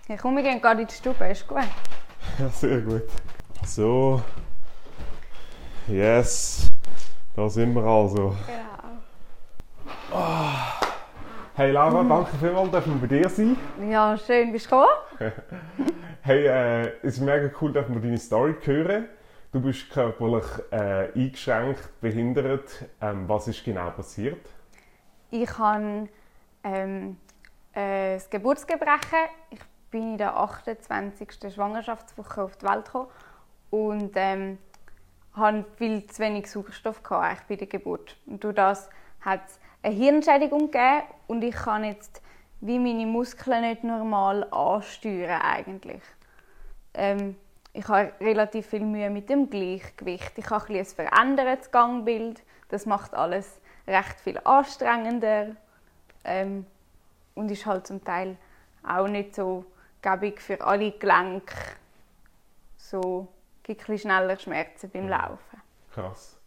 Ja, 0.09 0.17
komm, 0.17 0.35
wir 0.35 0.43
gehen 0.43 0.61
gerade 0.61 0.81
in 0.81 0.87
die 0.87 0.93
Stube, 0.93 1.25
ist 1.27 1.47
gut. 1.47 1.59
Ja, 2.39 2.49
sehr 2.49 2.81
gut. 2.81 3.03
So. 3.65 4.21
Yes. 5.87 6.67
Da 7.37 7.47
sind 7.47 7.73
wir 7.73 7.83
also. 7.83 8.35
Genau. 8.45 8.68
Hey 11.59 11.71
Laura, 11.71 12.05
danke 12.05 12.37
vielmals, 12.37 12.71
dass 12.71 12.85
wir 12.85 12.95
bei 12.95 13.07
dir 13.07 13.27
sein. 13.27 13.57
Ja, 13.89 14.17
schön, 14.17 14.53
bist 14.53 14.71
du 14.71 14.77
gekommen? 14.79 15.33
Hey, 16.21 16.47
äh, 16.47 16.93
es 17.01 17.15
ist 17.15 17.19
mega 17.19 17.51
cool, 17.59 17.73
dass 17.73 17.89
wir 17.89 17.99
deine 17.99 18.17
Story 18.17 18.55
hören. 18.63 19.09
Du 19.51 19.59
bist 19.59 19.89
körperlich 19.89 20.45
äh, 20.71 21.11
eingeschränkt, 21.13 21.99
behindert. 21.99 22.85
Ähm, 23.01 23.27
was 23.27 23.49
ist 23.49 23.61
genau 23.65 23.89
passiert? 23.89 24.39
Ich 25.31 25.57
habe 25.57 26.07
ähm, 26.63 27.17
äh, 27.73 28.13
das 28.13 28.29
Geburtsgebrechen. 28.29 29.27
Ich 29.49 29.59
bin 29.91 30.11
in 30.13 30.17
der 30.17 30.37
28. 30.37 31.53
Schwangerschaftswoche 31.53 32.41
auf 32.41 32.55
die 32.55 32.67
Welt 32.67 32.85
gekommen 32.85 33.09
und 33.69 34.11
ähm, 34.15 34.59
hatte 35.33 35.65
viel 35.75 36.07
zu 36.07 36.23
wenig 36.23 36.49
Sauerstoff 36.49 37.03
gehabt, 37.03 37.49
bei 37.49 37.57
der 37.57 37.67
Geburt. 37.67 38.15
Und 38.27 38.45
durch 38.45 38.55
das 38.55 38.89
hat 39.19 39.41
es 39.45 39.59
eine 39.81 39.95
Hirnschädigung 39.95 40.71
gegeben 40.71 41.03
und 41.27 41.43
ich 41.43 41.55
kann 41.55 41.83
jetzt 41.83 42.21
wie 42.61 42.79
meine 42.79 43.05
Muskeln 43.05 43.61
nicht 43.61 43.83
normal 43.83 44.45
ansteuern 44.51 45.41
eigentlich. 45.41 46.01
Ähm, 46.93 47.35
ich 47.71 47.87
habe 47.87 48.11
relativ 48.19 48.67
viel 48.67 48.81
Mühe 48.81 49.09
mit 49.09 49.29
dem 49.29 49.49
Gleichgewicht. 49.49 50.33
Ich 50.37 50.49
habe 50.49 50.65
ein, 50.69 50.79
ein 50.79 50.85
verändertes 50.85 51.71
Gangbild. 51.71 52.43
Das 52.69 52.85
macht 52.85 53.13
alles 53.13 53.61
recht 53.87 54.19
viel 54.19 54.39
anstrengender 54.43 55.55
ähm, 56.23 56.65
und 57.35 57.49
ist 57.51 57.65
halt 57.65 57.87
zum 57.87 58.03
Teil 58.03 58.37
auch 58.83 59.07
nicht 59.07 59.35
so 59.35 59.65
gäbig 60.01 60.41
für 60.41 60.59
alle 60.61 60.91
Gelenke. 60.91 61.55
So 62.77 63.27
gibt 63.63 63.87
es 63.87 64.01
schneller 64.01 64.37
Schmerzen 64.37 64.89
beim 64.89 65.07
Laufen. 65.07 65.61
Krass. 65.91 66.38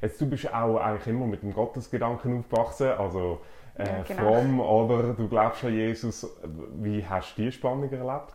Jetzt, 0.00 0.20
du 0.20 0.26
bist 0.26 0.52
auch 0.52 0.78
eigentlich 0.78 1.06
immer 1.08 1.26
mit 1.26 1.42
dem 1.42 1.52
Gottesgedanken 1.52 2.38
aufgewachsen, 2.40 2.88
also 2.90 3.40
äh, 3.76 3.84
Ja, 3.86 4.02
genau. 4.02 4.22
fromm 4.22 4.60
oder 4.60 5.12
du 5.14 5.28
glaubst 5.28 5.64
an 5.64 5.74
Jesus. 5.74 6.26
Wie 6.74 7.04
hast 7.06 7.36
du 7.36 7.42
die 7.42 7.52
Spannung 7.52 7.90
erlebt? 7.90 8.34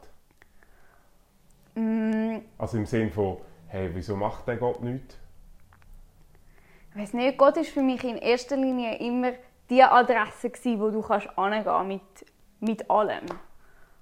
Mm, 1.75 2.39
Also 2.58 2.77
im 2.77 2.86
Sinne 2.86 3.10
von, 3.12 3.38
hey, 3.67 3.89
wieso 3.93 4.15
macht 4.15 4.48
der 4.48 4.58
Gott 4.58 4.82
nichts? 4.82 5.17
Ich 6.91 7.01
weiß 7.01 7.13
nicht, 7.13 7.38
Gott 7.38 7.58
ist 7.58 7.70
für 7.72 7.82
mich 7.82 8.03
in 8.03 8.17
erster 8.17 8.55
Linie 8.55 8.98
immer 9.00 9.32
die 9.70 9.82
Adresse 9.82 10.50
gsi, 10.51 10.79
wo 10.79 10.91
du 10.91 11.01
kannst 11.01 11.27
angehen 11.38 11.88
mit 11.88 12.01
mit 12.60 12.89
allem. 12.89 13.25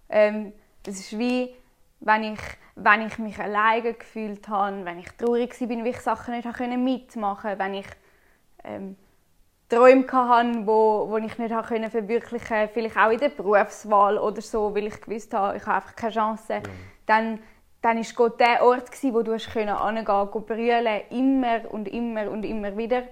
Ähm, 0.10 0.54
es 0.86 1.00
ist 1.00 1.18
wie 1.18 1.56
wenn 2.02 2.24
ich 2.24 2.40
wenn 2.76 3.02
ich 3.02 3.18
mich 3.20 3.38
alleine 3.40 3.94
gefühlt 3.94 4.48
habe, 4.48 4.86
wenn 4.86 5.00
ich 5.00 5.10
traurig 5.12 5.60
war, 5.60 5.68
bin, 5.68 5.80
weil 5.82 5.92
ich 5.92 6.00
Sachen 6.00 6.34
nicht 6.34 6.78
mitmachen 6.78 7.42
konnte, 7.50 7.60
wenn 7.60 7.74
ich 7.74 7.88
ähm, 8.64 8.96
Träume 9.70 10.06
hatte, 10.12 10.68
wo, 10.68 11.10
wo 11.10 11.18
ich 11.18 11.38
nicht 11.38 11.54
verwirklichen 11.92 12.70
vielleicht 12.74 12.98
auch 12.98 13.10
in 13.10 13.20
der 13.20 13.30
Berufswahl 13.30 14.18
oder 14.18 14.42
so, 14.42 14.74
weil 14.76 14.88
ich 14.88 15.02
gewusst 15.02 15.34
habe, 15.34 15.58
ich 15.58 15.66
habe 15.66 15.76
einfach 15.76 15.96
keine 15.96 16.14
Chance, 16.14 16.62
dann, 17.06 17.40
dann 17.82 17.98
ist 17.98 18.16
Gott 18.16 18.40
der 18.40 18.64
Ort, 18.64 18.92
gewesen, 18.92 19.14
wo 19.14 19.22
du 19.22 19.36
hingehen, 19.36 20.06
go 20.06 20.40
brüllen, 20.40 21.02
immer 21.10 21.72
und 21.72 21.88
immer 21.88 22.30
und 22.30 22.44
immer 22.44 22.76
wieder. 22.76 23.04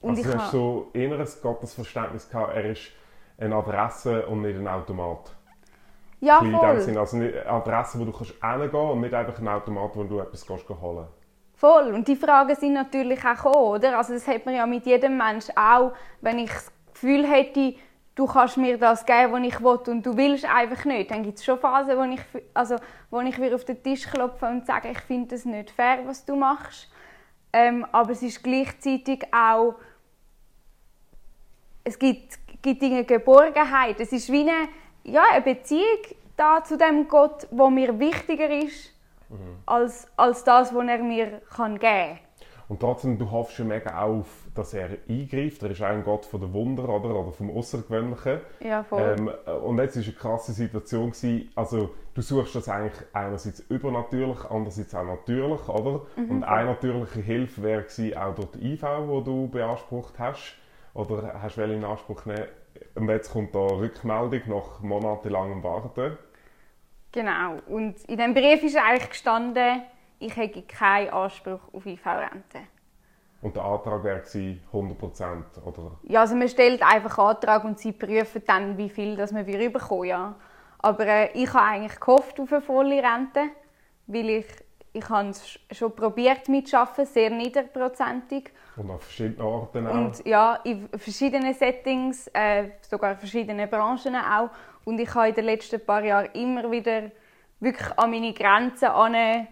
Und 0.00 0.10
also 0.10 0.22
ich 0.22 0.26
du 0.26 0.32
habe- 0.32 0.42
hast 0.42 0.50
so 0.52 0.90
inneres 0.92 1.42
Gottesverständnis 1.42 2.28
gehabt, 2.28 2.54
er 2.54 2.64
ist 2.64 2.92
eine 3.38 3.54
Adresse 3.56 4.26
und 4.26 4.42
nicht 4.42 4.58
ein 4.58 4.68
Automat. 4.68 5.36
Ja, 6.20 6.40
bisschen 6.40 6.54
in 6.54 6.60
dem 6.60 6.60
voll. 6.60 6.80
Sinne. 6.80 7.00
Also 7.00 7.16
eine 7.16 7.46
Adresse, 7.46 8.00
wo 8.00 8.04
du 8.04 8.12
kannst 8.12 8.34
hingehen 8.40 8.90
und 8.90 9.00
nicht 9.00 9.14
einfach 9.14 9.38
ein 9.38 9.48
Automat, 9.48 9.90
wo 9.94 10.04
du 10.04 10.20
etwas 10.20 10.46
gehst 10.46 10.68
holen 10.68 11.06
Voll. 11.54 11.92
Und 11.92 12.06
die 12.06 12.16
Fragen 12.16 12.54
sind 12.54 12.74
natürlich 12.74 13.18
auch 13.24 13.34
gekommen, 13.34 13.56
oder? 13.56 13.98
Also 13.98 14.12
das 14.14 14.28
hat 14.28 14.46
man 14.46 14.54
ja 14.54 14.66
mit 14.66 14.86
jedem 14.86 15.16
Menschen 15.16 15.56
auch, 15.56 15.92
wenn 16.20 16.38
ich 16.38 16.50
das 16.50 16.70
Gefühl 16.92 17.26
hätte, 17.26 17.74
du 18.14 18.26
kannst 18.26 18.56
mir 18.56 18.78
das 18.78 19.04
geben, 19.06 19.32
was 19.32 19.42
ich 19.42 19.60
will 19.60 19.94
und 19.94 20.06
du 20.06 20.16
willst 20.16 20.44
einfach 20.44 20.84
nicht, 20.84 21.10
dann 21.10 21.22
gibt 21.22 21.38
es 21.38 21.44
schon 21.44 21.58
Phasen, 21.58 21.96
wo 21.96 22.02
ich, 22.02 22.20
also, 22.54 22.76
wo 23.10 23.20
ich 23.20 23.40
wieder 23.40 23.54
auf 23.54 23.64
den 23.64 23.82
Tisch 23.82 24.06
klopfe 24.06 24.46
und 24.46 24.66
sage, 24.66 24.88
ich 24.90 25.00
finde 25.00 25.28
das 25.28 25.44
nicht 25.44 25.70
fair, 25.70 26.00
was 26.04 26.24
du 26.24 26.36
machst. 26.36 26.90
Ähm, 27.52 27.86
aber 27.92 28.10
es 28.10 28.22
ist 28.22 28.42
gleichzeitig 28.42 29.26
auch, 29.32 29.76
es 31.84 31.98
gibt, 31.98 32.38
gibt 32.60 32.82
eine 32.82 33.04
Geborgenheit. 33.04 33.98
Es 34.00 34.12
ist 34.12 34.30
wie 34.30 34.42
eine, 34.42 34.68
ja, 35.10 35.22
eine 35.32 35.42
Beziehung 35.42 35.98
da 36.36 36.62
zu 36.62 36.78
dem 36.78 37.08
Gott, 37.08 37.46
wo 37.50 37.68
mir 37.68 37.98
wichtiger 37.98 38.48
ist, 38.50 38.92
als, 39.66 40.06
als 40.16 40.44
das, 40.44 40.74
was 40.74 40.86
er 40.86 40.98
mir 40.98 41.42
kann 41.54 41.78
geben 41.78 42.16
kann. 42.16 42.18
Und 42.68 42.80
trotzdem, 42.80 43.18
du 43.18 43.30
hoffst 43.30 43.58
ja 43.58 43.64
mega 43.64 44.02
auf, 44.02 44.26
dass 44.54 44.74
er 44.74 44.90
eingreift. 45.08 45.62
Er 45.62 45.70
ist 45.70 45.80
ein 45.80 46.04
Gott 46.04 46.26
von 46.26 46.40
der 46.40 46.52
Wunder 46.52 46.86
oder, 46.88 47.14
oder 47.14 47.32
vom 47.32 47.50
Außergewöhnlichen. 47.56 48.40
Ja, 48.60 48.82
voll. 48.82 49.16
Ähm, 49.18 49.30
und 49.64 49.78
jetzt 49.78 49.96
war 49.96 50.02
eine 50.02 50.12
krasse 50.12 50.52
Situation. 50.52 51.12
Gewesen. 51.12 51.50
Also, 51.54 51.94
du 52.12 52.20
suchst 52.20 52.54
das 52.54 52.68
eigentlich 52.68 53.02
einerseits 53.14 53.60
übernatürlich, 53.60 54.44
andererseits 54.50 54.94
auch 54.94 55.04
natürlich, 55.04 55.66
oder? 55.66 56.02
Mhm. 56.16 56.30
Und 56.30 56.44
eine 56.44 56.70
natürliche 56.70 57.20
Hilfe 57.20 57.62
wäre 57.62 57.82
gewesen, 57.84 58.16
auch 58.18 58.34
durch 58.34 58.50
die 58.50 58.74
IV, 58.74 58.82
die 58.82 59.24
du 59.24 59.48
beansprucht 59.48 60.18
hast. 60.18 60.54
Oder 60.92 61.40
hast 61.40 61.56
du 61.56 61.62
in 61.62 61.84
Anspruch 61.84 62.24
genommen? 62.24 62.48
Und 62.94 63.08
jetzt 63.08 63.32
kommt 63.32 63.54
da 63.54 63.58
Rückmeldung 63.58 64.42
nach 64.46 64.80
monatelangem 64.80 65.62
Warten. 65.62 66.18
Genau. 67.12 67.56
Und 67.66 68.02
in 68.04 68.18
dem 68.18 68.34
Brief 68.34 68.62
ist 68.62 68.76
eigentlich 68.76 69.10
gestanden, 69.10 69.82
ich 70.18 70.36
hätte 70.36 70.62
keinen 70.62 71.10
Anspruch 71.10 71.60
auf 71.72 71.86
IV-Rente. 71.86 72.60
Und 73.40 73.54
der 73.54 73.64
Antrag 73.64 74.02
wäre 74.02 74.20
gewesen, 74.20 74.60
100% 74.72 75.62
oder? 75.64 75.92
Ja, 76.02 76.20
also 76.20 76.34
man 76.34 76.48
stellt 76.48 76.82
einfach 76.82 77.18
Antrag 77.18 77.64
und 77.64 77.78
sie 77.78 77.92
prüfen 77.92 78.42
dann, 78.46 78.76
wie 78.76 78.88
viel 78.88 79.16
das 79.16 79.30
man 79.30 79.46
wir 79.46 79.72
bekommen, 79.72 80.04
ja. 80.04 80.34
Aber 80.80 81.06
äh, 81.06 81.30
ich 81.32 81.52
habe 81.54 81.66
eigentlich 81.66 82.00
gehofft 82.00 82.40
auf 82.40 82.52
eine 82.52 82.62
volle 82.62 82.96
Rente, 82.96 83.42
weil 84.06 84.28
ich, 84.30 84.46
ich 84.92 85.08
habe 85.08 85.30
es 85.30 85.58
schon 85.72 85.94
probiert 85.94 86.48
mitzuarbeiten, 86.48 87.06
sehr 87.06 87.30
niederprozentig. 87.30 88.50
Und 88.76 88.90
an 88.90 88.98
verschiedenen 88.98 89.40
Orten 89.40 89.86
auch. 89.86 89.94
Und 89.94 90.26
ja, 90.26 90.54
in 90.64 90.88
verschiedenen 90.88 91.54
Settings, 91.54 92.28
äh, 92.32 92.70
sogar 92.82 93.12
in 93.12 93.18
verschiedenen 93.18 93.68
Branchen 93.68 94.16
auch. 94.16 94.50
Und 94.84 94.98
ich 94.98 95.14
habe 95.14 95.28
in 95.28 95.34
den 95.34 95.44
letzten 95.44 95.84
paar 95.84 96.04
Jahren 96.04 96.30
immer 96.32 96.70
wieder 96.70 97.10
wirklich 97.60 97.98
an 97.98 98.10
meine 98.10 98.32
Grenzen 98.32 98.88
an 98.88 99.48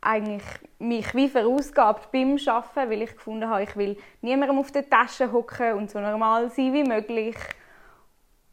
eigentlich 0.00 0.44
mich 0.78 1.12
wie 1.14 1.28
verausgabt 1.28 2.12
beim 2.12 2.38
Arbeiten, 2.46 2.90
weil 2.90 3.02
ich 3.02 3.12
gefunden 3.14 3.48
habe, 3.48 3.64
ich 3.64 3.76
will 3.76 3.96
niemandem 4.22 4.58
auf 4.58 4.70
der 4.70 4.88
Tasche 4.88 5.32
hocken 5.32 5.74
und 5.74 5.90
so 5.90 5.98
normal 6.00 6.50
sein 6.50 6.72
wie 6.72 6.84
möglich. 6.84 7.36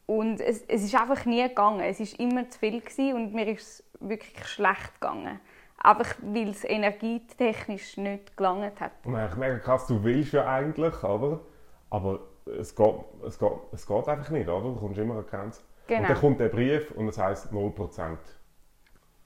Und 0.06 0.40
es, 0.40 0.62
es 0.62 0.84
ist 0.84 0.94
einfach 0.94 1.24
nie 1.24 1.42
gegangen. 1.42 1.80
Es 1.80 2.00
ist 2.00 2.18
immer 2.18 2.48
zu 2.48 2.58
viel 2.58 2.80
gewesen 2.80 3.14
und 3.14 3.34
mir 3.34 3.48
ist 3.48 3.62
es 3.62 3.84
wirklich 4.00 4.46
schlecht 4.46 5.00
gegangen. 5.00 5.40
Einfach 5.78 6.14
weil 6.22 6.48
es 6.48 6.64
energietechnisch 6.64 7.96
nicht 7.98 8.36
gelangt 8.36 8.80
hat. 8.80 8.92
Und 9.04 9.14
eigentlich 9.14 9.36
mega 9.36 9.58
krass, 9.58 9.86
du 9.86 10.02
willst 10.02 10.32
ja 10.32 10.46
eigentlich, 10.46 10.94
aber, 11.02 11.40
aber 11.90 12.20
es, 12.58 12.74
geht, 12.74 12.94
es, 13.26 13.38
geht, 13.38 13.52
es 13.72 13.86
geht 13.86 14.08
einfach 14.08 14.30
nicht, 14.30 14.48
oder? 14.48 14.64
Du 14.64 14.76
kommst 14.76 14.98
immer 14.98 15.16
an 15.16 15.26
Grenze. 15.26 15.62
Genau. 15.86 16.00
Und 16.00 16.08
dann 16.08 16.18
kommt 16.18 16.40
der 16.40 16.48
Brief 16.48 16.90
und 16.92 17.08
es 17.08 17.18
heisst 17.18 17.52
0%. 17.52 18.16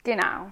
Genau. 0.03 0.51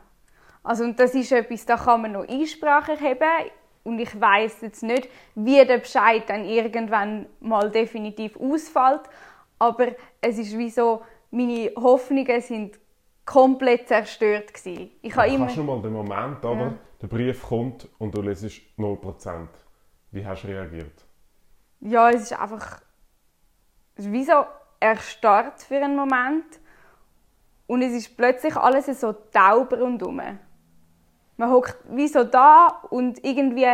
Also, 0.63 0.83
und 0.83 0.99
das 0.99 1.15
ist 1.15 1.31
etwas, 1.31 1.65
da 1.65 1.77
kann 1.77 2.01
man 2.01 2.11
noch 2.13 2.27
Einsprache 2.27 2.93
erheben. 2.93 3.51
Und 3.83 3.99
ich 3.99 4.19
weiß 4.19 4.61
jetzt 4.61 4.83
nicht, 4.83 5.09
wie 5.35 5.65
der 5.65 5.77
Bescheid 5.79 6.23
dann 6.27 6.45
irgendwann 6.45 7.27
mal 7.39 7.71
definitiv 7.71 8.37
ausfällt. 8.37 9.01
Aber 9.57 9.87
es 10.21 10.37
ist 10.37 10.57
wie 10.57 10.69
so, 10.69 11.01
meine 11.31 11.71
Hoffnungen 11.75 12.41
sind 12.41 12.78
komplett 13.29 13.88
zerstört 13.88 14.51
gewesen. 14.55 14.89
Ich 15.03 15.15
habe 15.15 15.27
immer... 15.27 15.45
Kannst 15.45 15.57
du 15.57 15.63
mal 15.63 15.79
den 15.83 15.93
Moment, 15.93 16.43
oder? 16.43 16.62
Ja. 16.62 16.74
Der 17.00 17.07
Brief 17.07 17.43
kommt 17.43 17.88
und 18.00 18.15
du 18.15 18.21
lesest 18.21 18.62
0%. 18.75 19.48
Wie 20.09 20.25
hast 20.25 20.43
du 20.43 20.48
reagiert? 20.48 21.05
Ja, 21.79 22.09
es 22.09 22.24
ist 22.24 22.33
einfach... 22.33 22.81
Wie 23.98 24.24
so 24.24 24.45
erstarrt 24.79 25.62
für 25.62 25.75
einen 25.75 25.95
Moment. 25.95 26.59
Und 27.67 27.83
es 27.83 27.93
ist 27.93 28.17
plötzlich 28.17 28.55
alles 28.55 28.88
so 29.00 29.13
taub 29.13 29.74
rundherum. 29.74 30.21
Man 31.38 31.51
hockt 31.51 31.77
wie 31.89 32.07
so 32.07 32.24
da 32.24 32.81
und 32.89 33.24
irgendwie 33.24 33.67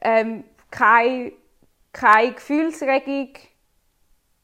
ähm, 0.00 0.44
keine, 0.70 1.32
keine 1.92 2.32
Gefühlsregung, 2.32 3.30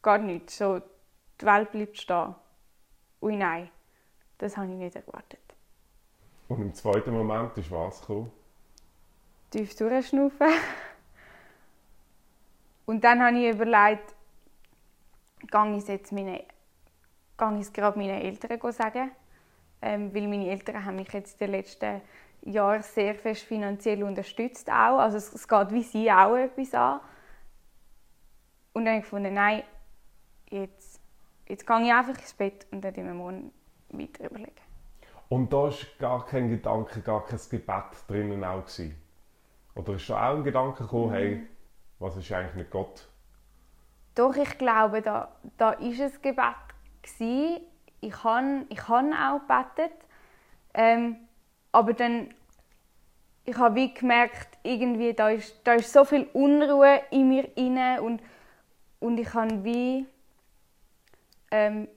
gar 0.02 0.18
nichts. 0.18 0.58
So, 0.58 0.80
die 1.40 1.46
Welt 1.46 1.70
bleibt 1.70 1.98
stehen. 1.98 2.34
Ui 3.22 3.36
nein, 3.36 3.70
das 4.38 4.56
habe 4.56 4.68
ich 4.68 4.74
nicht 4.76 4.96
erwartet. 4.96 5.40
Und 6.48 6.60
im 6.60 6.74
zweiten 6.74 7.12
Moment 7.12 7.56
ist 7.56 7.70
was 7.70 8.00
gekommen? 8.00 8.30
Tief 9.50 9.74
durchschnaufen. 9.76 10.48
Und 12.86 13.02
dann 13.02 13.22
habe 13.22 13.38
ich 13.38 13.54
überlegt, 13.54 14.14
gehe 15.50 15.76
ich 15.76 15.88
jetzt 15.88 16.12
meine, 16.12 16.44
gehe 17.38 17.58
ich 17.60 17.72
gerade 17.72 17.98
meinen 17.98 18.20
Eltern 18.20 18.72
sagen, 18.72 19.10
ähm, 19.80 20.14
weil 20.14 20.28
meine 20.28 20.50
Eltern 20.50 20.84
haben 20.84 20.96
mich 20.96 21.12
jetzt 21.12 21.40
in 21.40 21.46
den 21.46 21.56
letzten 21.56 22.02
Jahren 22.42 22.82
sehr 22.82 23.14
fest 23.14 23.42
finanziell 23.42 24.02
unterstützt 24.02 24.68
auch. 24.68 24.98
Also 24.98 25.16
es, 25.16 25.32
es 25.32 25.48
geht 25.48 25.72
wie 25.72 25.82
sie 25.82 26.10
auch 26.10 26.36
etwas 26.36 26.74
an. 26.74 27.00
Und 28.74 28.84
dann 28.84 28.94
habe 28.94 28.98
ich 28.98 29.04
gefunden, 29.04 29.34
nein, 29.34 29.62
jetzt, 30.50 31.00
jetzt 31.48 31.66
gehe 31.66 31.82
ich 31.82 31.92
einfach 31.92 32.18
ins 32.18 32.34
Bett 32.34 32.66
und 32.70 32.82
dann 32.82 32.96
wir 32.96 33.04
morgen 33.04 33.52
weiter 33.98 34.30
überlegen. 34.30 34.52
Und 35.28 35.52
da 35.52 35.56
war 35.64 35.72
gar 35.98 36.26
kein 36.26 36.48
Gedanke, 36.48 37.00
gar 37.00 37.24
kein 37.24 37.40
Gebet 37.50 37.84
drinnen 38.08 38.44
auch 38.44 38.62
gewesen? 38.62 38.94
Oder 39.74 39.94
ist 39.94 40.08
da 40.08 40.30
auch 40.30 40.36
ein 40.36 40.44
Gedanke 40.44 40.84
gekommen, 40.84 41.08
mhm. 41.08 41.14
hey, 41.14 41.46
was 41.98 42.16
ist 42.16 42.30
eigentlich 42.32 42.54
mit 42.54 42.70
Gott? 42.70 43.08
Doch, 44.14 44.36
ich 44.36 44.58
glaube, 44.58 45.02
da, 45.02 45.32
da 45.56 45.72
ist 45.72 46.00
ein 46.00 46.12
Gebet 46.22 46.54
gewesen. 47.02 47.62
Ich 48.00 48.22
habe 48.22 48.66
ich 48.68 48.88
han 48.88 49.12
auch 49.12 49.40
gebetet. 49.40 49.96
Ähm, 50.74 51.16
aber 51.72 51.94
dann, 51.94 52.32
ich 53.44 53.56
habe 53.56 53.74
wie 53.74 53.92
gemerkt, 53.92 54.58
irgendwie, 54.62 55.14
da 55.14 55.30
ist, 55.30 55.60
da 55.64 55.74
ist 55.74 55.92
so 55.92 56.04
viel 56.04 56.28
Unruhe 56.32 57.02
in 57.10 57.28
mir 57.28 57.56
inne 57.56 58.02
und, 58.02 58.22
und 59.00 59.18
ich 59.18 59.32
habe 59.34 59.64
wie 59.64 60.06
ähm, 61.50 61.88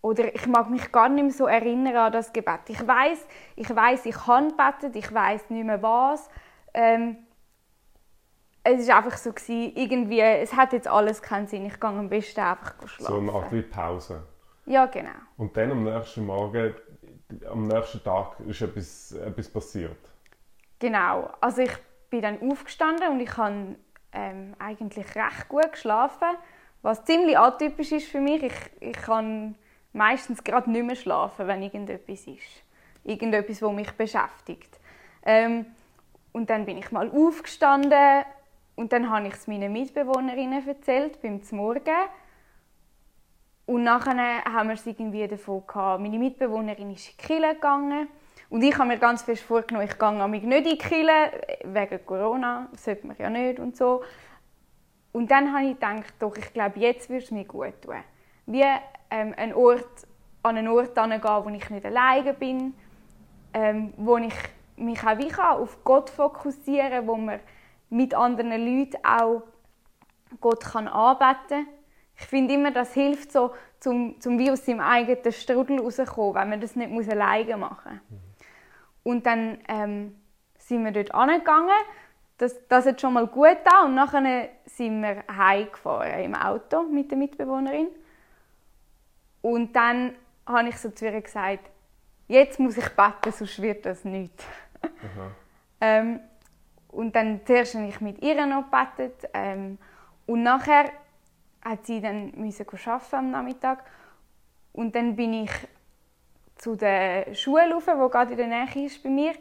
oder 0.00 0.34
ich 0.34 0.46
mag 0.46 0.70
mich 0.70 0.92
gar 0.92 1.08
nicht 1.08 1.24
mehr 1.24 1.32
so 1.32 1.46
erinnern 1.46 1.96
an 1.96 2.12
das 2.12 2.32
Gebet. 2.32 2.60
Ich 2.68 2.86
weiß, 2.86 3.26
ich 3.56 3.74
weiß, 3.74 4.06
ich 4.06 4.14
kann 4.14 4.56
beten, 4.56 4.96
ich 4.96 5.12
weiß 5.12 5.50
nicht 5.50 5.64
mehr 5.64 5.82
was. 5.82 6.28
Ähm, 6.72 7.16
es 8.62 8.80
ist 8.80 8.90
einfach 8.90 9.16
so 9.16 9.32
gewesen, 9.32 9.72
irgendwie, 9.74 10.20
es 10.20 10.54
hat 10.54 10.72
jetzt 10.72 10.88
alles 10.88 11.22
keinen 11.22 11.46
Sinn. 11.46 11.66
Ich 11.66 11.80
gehe 11.80 11.90
am 11.90 12.08
besten 12.08 12.40
einfach 12.40 12.74
schlafen. 12.86 13.14
So 13.14 13.18
eine 13.18 13.32
Art 13.32 13.52
wie 13.52 13.62
Pause. 13.62 14.22
Ja, 14.66 14.86
genau. 14.86 15.10
Und 15.38 15.56
dann 15.56 15.70
am 15.70 15.84
nächsten 15.84 16.26
Morgen, 16.26 16.74
am 17.50 17.66
nächsten 17.66 18.02
Tag 18.04 18.38
ist 18.46 18.60
etwas, 18.60 19.12
etwas 19.12 19.48
passiert. 19.48 19.98
Genau. 20.78 21.30
Also 21.40 21.62
ich 21.62 21.72
bin 22.10 22.22
dann 22.22 22.50
aufgestanden 22.50 23.08
und 23.08 23.20
ich 23.20 23.36
habe 23.36 23.76
ähm, 24.12 24.54
eigentlich 24.58 25.06
recht 25.14 25.48
gut 25.48 25.72
geschlafen, 25.72 26.36
was 26.82 27.04
ziemlich 27.04 27.38
atypisch 27.38 27.92
ist 27.92 28.08
für 28.08 28.20
mich. 28.20 28.42
Ich, 28.42 28.54
ich 28.80 28.96
kann 28.96 29.56
meistens 29.98 30.42
gerade 30.42 30.70
nicht 30.70 30.86
mehr 30.86 30.96
schlafen, 30.96 31.46
wenn 31.46 31.62
irgendetwas 31.62 32.26
ist. 32.26 32.62
Irgendetwas, 33.04 33.58
das 33.58 33.72
mich 33.72 33.90
beschäftigt. 33.92 34.78
Ähm, 35.24 35.66
und 36.32 36.48
dann 36.48 36.64
bin 36.64 36.78
ich 36.78 36.90
mal 36.90 37.10
aufgestanden 37.10 38.24
und 38.76 38.92
dann 38.92 39.10
habe 39.10 39.26
ich 39.26 39.34
es 39.34 39.46
meinen 39.46 39.72
Mitbewohnerinnen 39.72 40.66
erzählt, 40.66 41.20
beim 41.20 41.40
Morgen. 41.50 41.96
Und 43.66 43.82
nachher 43.82 44.44
haben 44.44 44.68
wir 44.68 44.74
es 44.74 44.86
irgendwie 44.86 45.26
davon 45.26 45.66
gehabt. 45.66 46.00
Meine 46.00 46.18
Mitbewohnerin 46.18 46.92
ist 46.92 47.08
in 47.08 47.16
die 47.16 47.26
Kille 47.26 47.54
gegangen. 47.54 48.08
Und 48.50 48.62
ich 48.62 48.78
habe 48.78 48.88
mir 48.88 48.98
ganz 48.98 49.22
fest 49.22 49.42
vorgenommen, 49.42 49.86
ich 49.86 49.98
gehe 49.98 50.28
nicht 50.30 50.44
in 50.44 50.64
die 50.64 50.78
Kille, 50.78 51.32
wegen 51.64 52.06
Corona, 52.06 52.68
das 52.72 52.84
sollte 52.84 53.06
man 53.06 53.16
ja 53.18 53.28
nicht 53.28 53.58
und 53.58 53.76
so. 53.76 54.02
Und 55.12 55.30
dann 55.30 55.52
habe 55.52 55.66
ich 55.66 55.74
gedacht, 55.74 56.14
doch, 56.18 56.34
ich 56.36 56.52
glaube, 56.54 56.78
jetzt 56.78 57.10
würde 57.10 57.24
es 57.24 57.30
mir 57.30 57.44
gut 57.44 57.82
tun. 57.82 57.96
Wie 58.48 58.64
ähm, 59.10 59.34
einen 59.36 59.52
Ort, 59.52 60.06
an 60.42 60.56
einen 60.56 60.68
Ort 60.68 60.94
gehen, 60.94 61.22
wo 61.22 61.48
ich 61.50 61.70
nicht 61.70 61.84
alleine 61.84 62.32
bin, 62.32 62.74
ähm, 63.52 63.92
wo 63.98 64.16
ich 64.16 64.34
mich 64.76 65.02
auch 65.04 65.18
wie 65.18 65.32
auf 65.34 65.84
Gott 65.84 66.08
fokussieren 66.08 66.90
kann, 66.90 67.06
wo 67.06 67.16
man 67.16 67.40
mit 67.90 68.14
anderen 68.14 68.50
Leuten 68.50 68.96
auch 69.04 69.42
Gott 70.40 70.64
kann 70.64 70.86
kann. 70.86 71.66
Ich 72.16 72.26
finde 72.26 72.54
immer, 72.54 72.70
das 72.70 72.94
hilft 72.94 73.32
so, 73.32 73.52
zum, 73.80 74.20
zum 74.20 74.38
wie 74.38 74.50
aus 74.50 74.64
seinem 74.64 74.80
eigenen 74.80 75.32
Strudel 75.32 75.80
rauszukommen, 75.80 76.34
wenn 76.34 76.48
man 76.48 76.60
das 76.60 76.74
nicht 76.74 76.90
muss 76.90 77.08
alleine 77.08 77.56
machen 77.56 78.00
muss. 78.08 78.18
Und 79.04 79.26
dann 79.26 79.58
ähm, 79.68 80.16
sind 80.58 80.84
wir 80.84 80.92
dort 80.92 81.14
angegangen. 81.14 81.70
Das, 82.38 82.56
das 82.68 82.86
hat 82.86 83.00
schon 83.00 83.12
mal 83.12 83.26
gut 83.26 83.58
da 83.64 83.84
und 83.84 83.94
nachher 83.94 84.48
sind 84.64 85.02
wir 85.02 85.24
heimgefahren 85.34 86.24
im 86.24 86.34
Auto 86.34 86.82
mit 86.84 87.10
der 87.10 87.18
Mitbewohnerin. 87.18 87.88
Und 89.42 89.74
dann 89.74 90.14
habe 90.46 90.68
ich 90.68 90.78
so 90.78 90.90
zu 90.90 91.06
ihr 91.06 91.20
gesagt, 91.20 91.70
jetzt 92.26 92.58
muss 92.58 92.76
ich 92.76 92.88
beten, 92.90 93.32
sonst 93.32 93.60
wird 93.60 93.86
das 93.86 94.04
nicht. 94.04 94.44
ähm, 95.80 96.20
und 96.88 97.14
dann 97.14 97.40
zuerst 97.44 97.74
habe 97.74 97.86
ich 97.86 98.00
mit 98.00 98.22
ihr 98.22 98.46
noch 98.46 98.64
gebetet. 98.70 99.28
Ähm, 99.34 99.78
und 100.26 100.42
nachher 100.42 100.90
hat 101.62 101.86
sie 101.86 102.00
dann 102.00 102.32
müssen 102.36 102.66
arbeiten 102.68 103.14
am 103.14 103.30
Nachmittag. 103.30 103.84
Und 104.72 104.94
dann 104.94 105.16
bin 105.16 105.32
ich 105.32 105.50
zu 106.56 106.76
der 106.76 107.34
Schule 107.34 107.72
rauf, 107.72 107.84
die 107.84 108.10
gerade 108.10 108.32
in 108.32 108.36
der 108.38 108.46
Nähe 108.46 108.86
ist 108.86 109.02
bei 109.02 109.10
mir. 109.10 109.34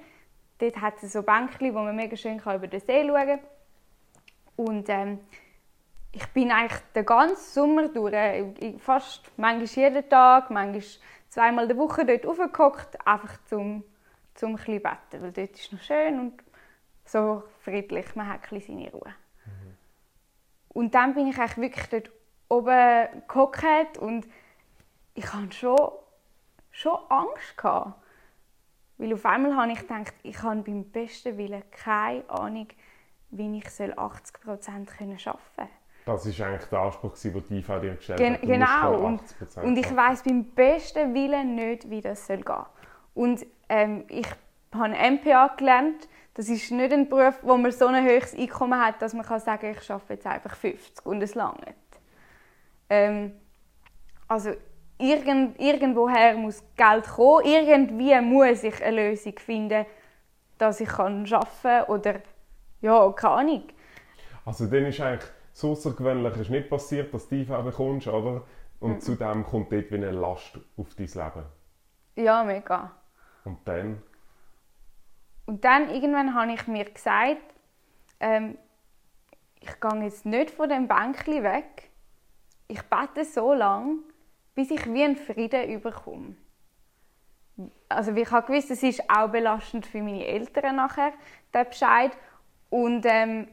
Dort 0.59 0.81
hat 0.81 1.01
es 1.01 1.13
so 1.13 1.21
Bänkchen, 1.23 1.73
wo 1.73 1.79
man 1.79 1.95
mega 1.95 2.15
schön 2.15 2.39
über 2.39 2.67
den 2.67 2.79
See 2.79 3.05
schauen 3.05 3.27
kann. 3.27 3.39
Und 4.55 4.89
ähm, 4.89 5.19
ich 6.17 6.27
bin 6.29 6.51
eigentlich 6.51 6.81
den 6.95 7.05
ganzen 7.05 7.53
Sommer 7.53 7.89
durch, 7.89 8.79
fast 8.79 9.21
manchmal 9.37 9.65
jeden 9.65 10.09
Tag, 10.09 10.49
manchmal 10.49 10.83
zweimal 11.29 11.67
der 11.67 11.77
Woche 11.77 12.05
dort 12.05 12.25
aufgehockt, 12.25 13.05
einfach 13.05 13.37
zum, 13.45 13.83
zum 14.33 14.51
ein 14.51 14.55
bisschen 14.55 14.81
beten, 14.81 15.21
weil 15.21 15.31
dort 15.31 15.51
ist 15.51 15.71
noch 15.71 15.81
schön 15.81 16.19
und 16.19 16.43
so 17.05 17.43
friedlich, 17.61 18.15
man 18.15 18.29
hat 18.29 18.51
ein 18.51 18.61
seine 18.61 18.91
Ruhe. 18.91 19.13
Mhm. 19.45 19.77
Und 20.69 20.95
dann 20.95 21.13
bin 21.13 21.27
ich 21.27 21.37
eigentlich 21.37 21.57
wirklich 21.57 21.87
dort 21.87 22.11
oben 22.49 23.07
gehockt 23.27 23.99
und 23.99 24.27
ich 25.13 25.31
hatte 25.31 25.51
schon, 25.53 25.91
schon 26.71 26.97
Angst. 27.09 27.57
Gehabt. 27.57 27.93
Weil 28.97 29.13
auf 29.13 29.25
einmal 29.25 29.55
habe 29.55 29.71
ich 29.71 29.81
gedacht, 29.81 30.15
ich 30.23 30.41
habe 30.41 30.61
beim 30.63 30.83
besten 30.89 31.37
Willen 31.37 31.63
keine 31.69 32.27
Ahnung, 32.27 32.69
wie 33.29 33.59
ich 33.59 33.65
80% 33.65 33.95
arbeiten 33.97 34.87
kann. 34.87 35.69
Das 36.07 36.39
war 36.39 36.47
eigentlich 36.47 36.69
der 36.69 36.79
Anspruch, 36.79 37.17
den 37.17 37.43
die 37.49 37.57
IV 37.57 37.67
dir 37.81 37.95
gestellt 37.95 38.17
Gen 38.17 38.33
hat. 38.33 38.43
Du 38.43 38.47
genau. 38.47 39.05
Und, 39.05 39.21
und, 39.61 39.77
ich 39.77 39.95
weiß 39.95 40.23
beim 40.23 40.45
besten 40.45 41.13
Willen 41.13 41.55
nicht, 41.55 41.89
wie 41.89 41.99
das 41.99 42.25
soll 42.25 42.37
gehen 42.37 42.65
Und 43.13 43.45
ähm, 43.67 44.05
ich 44.07 44.27
habe 44.73 44.89
MPA 44.89 45.55
gelernt. 45.57 46.07
Das 46.33 46.47
ist 46.47 46.71
nicht 46.71 46.93
ein 46.93 47.09
Beruf, 47.09 47.39
wo 47.41 47.57
man 47.57 47.71
so 47.71 47.87
ein 47.87 48.05
hohes 48.07 48.33
Einkommen 48.35 48.79
hat, 48.79 49.01
dass 49.01 49.13
man 49.13 49.25
kann 49.25 49.39
sagen 49.41 49.73
kann, 49.73 49.81
ich 49.81 49.91
arbeite 49.91 50.13
jetzt 50.13 50.27
einfach 50.27 50.55
50 50.55 51.05
und 51.05 51.21
es 51.21 51.35
langt. 51.35 51.75
Ähm, 52.89 53.33
also 54.29 54.51
irgend, 54.97 55.59
irgendwoher 55.59 56.35
muss 56.35 56.63
Geld 56.77 57.05
kommen. 57.05 57.45
Irgendwie 57.45 58.21
muss 58.21 58.63
ich 58.63 58.81
eine 58.81 59.09
Lösung 59.09 59.37
finden, 59.39 59.85
dass 60.57 60.79
ich 60.79 60.89
arbeiten 60.89 61.25
kann 61.25 61.83
oder 61.85 62.21
ja, 62.81 63.11
keine 63.11 63.33
Ahnung. 63.33 63.63
Also 64.45 64.67
dann 64.67 64.85
ist 64.85 65.01
eigentlich 65.01 65.29
so 65.57 65.71
außergewöhnlich 65.71 66.37
ist 66.37 66.51
nicht 66.51 66.69
passiert, 66.69 67.11
dass 67.13 67.27
du 67.27 67.35
die 67.35 67.41
IV 67.41 67.63
bekommst, 67.63 68.07
oder? 68.07 68.43
Und 68.79 68.93
mhm. 68.93 69.01
zudem 69.01 69.43
kommt 69.43 69.71
dort 69.71 69.89
wie 69.89 69.95
eine 69.95 70.11
Last 70.11 70.59
auf 70.77 70.93
dein 70.93 71.07
Leben. 71.07 71.45
Ja, 72.15 72.43
mega. 72.43 72.91
Und 73.43 73.67
dann? 73.67 74.03
Und 75.47 75.65
dann 75.65 75.89
irgendwann 75.89 76.35
habe 76.35 76.53
ich 76.53 76.67
mir 76.67 76.85
gesagt, 76.85 77.41
ähm, 78.19 78.55
ich 79.59 79.79
gehe 79.79 80.03
jetzt 80.03 80.27
nicht 80.27 80.51
von 80.51 80.69
dem 80.69 80.87
Bänkchen 80.87 81.43
weg. 81.43 81.89
Ich 82.67 82.83
bete 82.83 83.25
so 83.25 83.53
lange, 83.53 83.97
bis 84.53 84.69
ich 84.69 84.85
wie 84.93 85.03
einen 85.03 85.15
Frieden 85.15 85.71
überkomme. 85.71 86.35
Also 87.89 88.11
ich 88.11 88.29
habe 88.29 88.45
gewusst, 88.45 88.69
es 88.69 88.83
ist 88.83 89.09
auch 89.09 89.29
belastend 89.29 89.87
für 89.87 90.03
meine 90.03 90.27
Eltern 90.27 90.75
nachher, 90.75 91.13
der 91.51 91.63
Bescheid. 91.63 92.11
Und 92.69 93.05
ähm, 93.07 93.47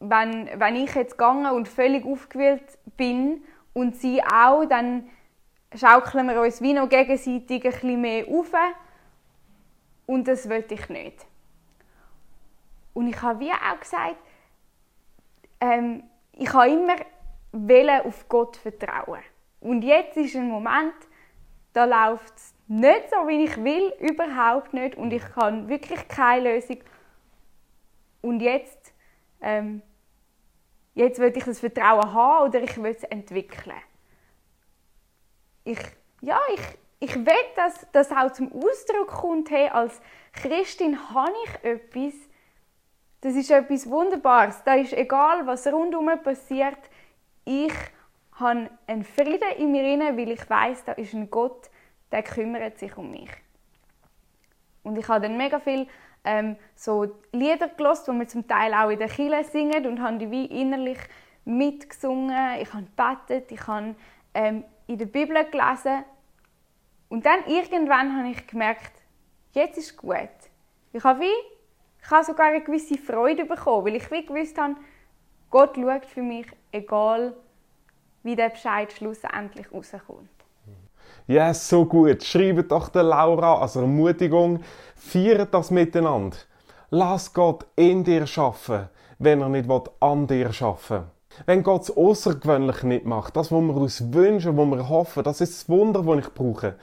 wenn, 0.00 0.48
wenn 0.58 0.76
ich 0.76 0.94
jetzt 0.94 1.12
gegangen 1.12 1.52
und 1.54 1.68
völlig 1.68 2.04
aufgewühlt 2.04 2.78
bin 2.96 3.42
und 3.72 3.96
sie 3.96 4.22
auch, 4.22 4.64
dann 4.64 5.08
schaukeln 5.74 6.26
wir 6.28 6.40
uns 6.40 6.62
wie 6.62 6.72
noch 6.72 6.88
gegenseitig 6.88 7.82
ein 7.82 8.00
mehr 8.00 8.26
auf. 8.28 8.52
Und 10.06 10.26
das 10.28 10.48
wollte 10.48 10.74
ich 10.74 10.88
nicht. 10.88 11.26
Und 12.94 13.08
ich 13.08 13.20
habe 13.22 13.40
wie 13.40 13.52
auch 13.52 13.78
gesagt, 13.78 14.16
ähm, 15.60 16.04
ich 16.32 16.52
habe 16.52 16.70
immer 16.70 18.04
auf 18.04 18.28
Gott 18.28 18.56
vertrauen. 18.56 19.20
Und 19.60 19.82
jetzt 19.82 20.16
ist 20.16 20.36
ein 20.36 20.48
Moment, 20.48 20.94
da 21.72 21.84
läuft 21.84 22.36
es 22.36 22.54
nicht 22.68 23.10
so, 23.10 23.28
wie 23.28 23.44
ich 23.44 23.56
will, 23.62 23.92
überhaupt 24.00 24.72
nicht. 24.72 24.96
Und 24.96 25.12
ich 25.12 25.22
habe 25.36 25.68
wirklich 25.68 26.08
keine 26.08 26.54
Lösung. 26.54 26.78
Und 28.22 28.40
jetzt 28.40 28.92
ähm, 29.40 29.82
jetzt 30.98 31.20
will 31.20 31.32
ich 31.34 31.44
das 31.44 31.60
Vertrauen 31.60 32.12
haben 32.12 32.48
oder 32.48 32.60
ich 32.60 32.76
will 32.82 32.90
es 32.90 33.04
entwickeln. 33.04 33.76
Ich, 35.62 35.78
ja, 36.20 36.40
ich, 36.52 37.08
ich 37.10 37.14
will, 37.14 37.46
dass 37.54 37.86
das 37.92 38.10
auch 38.10 38.32
zum 38.32 38.52
Ausdruck 38.52 39.06
kommt, 39.06 39.50
hey, 39.50 39.68
als 39.68 40.00
Christin 40.32 40.98
habe 41.14 41.32
ich 41.44 41.64
etwas, 41.64 42.14
das 43.20 43.34
ist 43.34 43.50
etwas 43.50 43.88
Wunderbares. 43.88 44.62
Da 44.64 44.74
ist 44.74 44.92
egal, 44.92 45.46
was 45.46 45.66
rundherum 45.68 46.10
passiert, 46.22 46.78
ich 47.44 47.72
habe 48.32 48.68
einen 48.86 49.04
Frieden 49.04 49.50
in 49.56 49.70
mir 49.70 50.16
weil 50.16 50.32
ich 50.32 50.50
weiß, 50.50 50.84
da 50.84 50.92
ist 50.92 51.14
ein 51.14 51.30
Gott, 51.30 51.70
der 52.10 52.24
kümmert 52.24 52.78
sich 52.78 52.96
um 52.96 53.10
mich. 53.10 53.30
Und 54.82 54.98
ich 54.98 55.06
habe 55.06 55.28
dann 55.28 55.36
mega 55.36 55.60
viel 55.60 55.86
ähm, 56.24 56.56
so 56.74 57.16
Lieder 57.32 57.68
gelost, 57.68 58.06
die 58.08 58.12
wir 58.12 58.28
zum 58.28 58.46
Teil 58.46 58.74
auch 58.74 58.90
in 58.90 58.98
der 58.98 59.08
Kirche 59.08 59.44
singen 59.44 59.86
und 59.86 60.02
haben 60.02 60.18
die 60.18 60.30
wie 60.30 60.46
innerlich 60.46 60.98
mitgesungen, 61.44 62.60
ich 62.60 62.72
habe 62.72 62.84
gebetet, 62.84 63.50
ich 63.50 63.66
habe 63.66 63.94
ähm, 64.34 64.64
in 64.86 64.98
der 64.98 65.06
Bibel 65.06 65.36
gelesen. 65.50 66.04
Und 67.08 67.24
dann 67.24 67.46
irgendwann 67.46 68.16
habe 68.16 68.28
ich 68.28 68.46
gemerkt, 68.46 68.92
jetzt 69.52 69.78
ist 69.78 69.96
gut. 69.96 70.28
Ich 70.92 71.02
habe 71.04 71.20
wie, 71.20 71.54
ich 72.02 72.10
habe 72.10 72.24
sogar 72.24 72.48
eine 72.48 72.62
gewisse 72.62 72.98
Freude 72.98 73.44
bekommen, 73.44 73.86
weil 73.86 73.96
ich 73.96 74.10
wie 74.10 74.26
gewusst 74.26 74.58
habe, 74.58 74.76
Gott 75.50 75.76
schaut 75.76 76.04
für 76.04 76.22
mich, 76.22 76.46
egal 76.72 77.34
wie 78.22 78.36
der 78.36 78.50
Bescheid 78.50 78.92
schlussendlich 78.92 79.72
rauskommt. 79.72 80.28
Ja, 81.28 81.48
yes, 81.48 81.68
so 81.68 81.84
gut. 81.84 82.24
Schreibt 82.24 82.72
doch 82.72 82.88
der 82.88 83.02
Laura 83.02 83.58
als 83.60 83.76
Ermutigung. 83.76 84.60
Feiert 84.96 85.52
das 85.52 85.70
miteinander. 85.70 86.38
Lass 86.88 87.34
Gott 87.34 87.66
in 87.76 88.02
dir 88.02 88.26
schaffen, 88.26 88.88
wenn 89.18 89.42
er 89.42 89.50
nicht 89.50 89.68
an 90.00 90.26
dir 90.26 90.50
schaffen 90.54 91.02
Wenn 91.44 91.62
Gott 91.62 91.82
es 91.82 91.94
außergewöhnlich 91.94 92.82
nicht 92.82 93.04
macht, 93.04 93.36
das, 93.36 93.52
was 93.52 93.60
wir 93.60 93.76
uns 93.76 94.10
wünschen, 94.10 94.56
was 94.56 94.70
wir 94.70 94.88
hoffen, 94.88 95.22
das 95.22 95.42
ist 95.42 95.52
das 95.52 95.68
Wunder, 95.68 96.02
das 96.02 96.24
ich 96.24 96.32
brauche, 96.32 96.76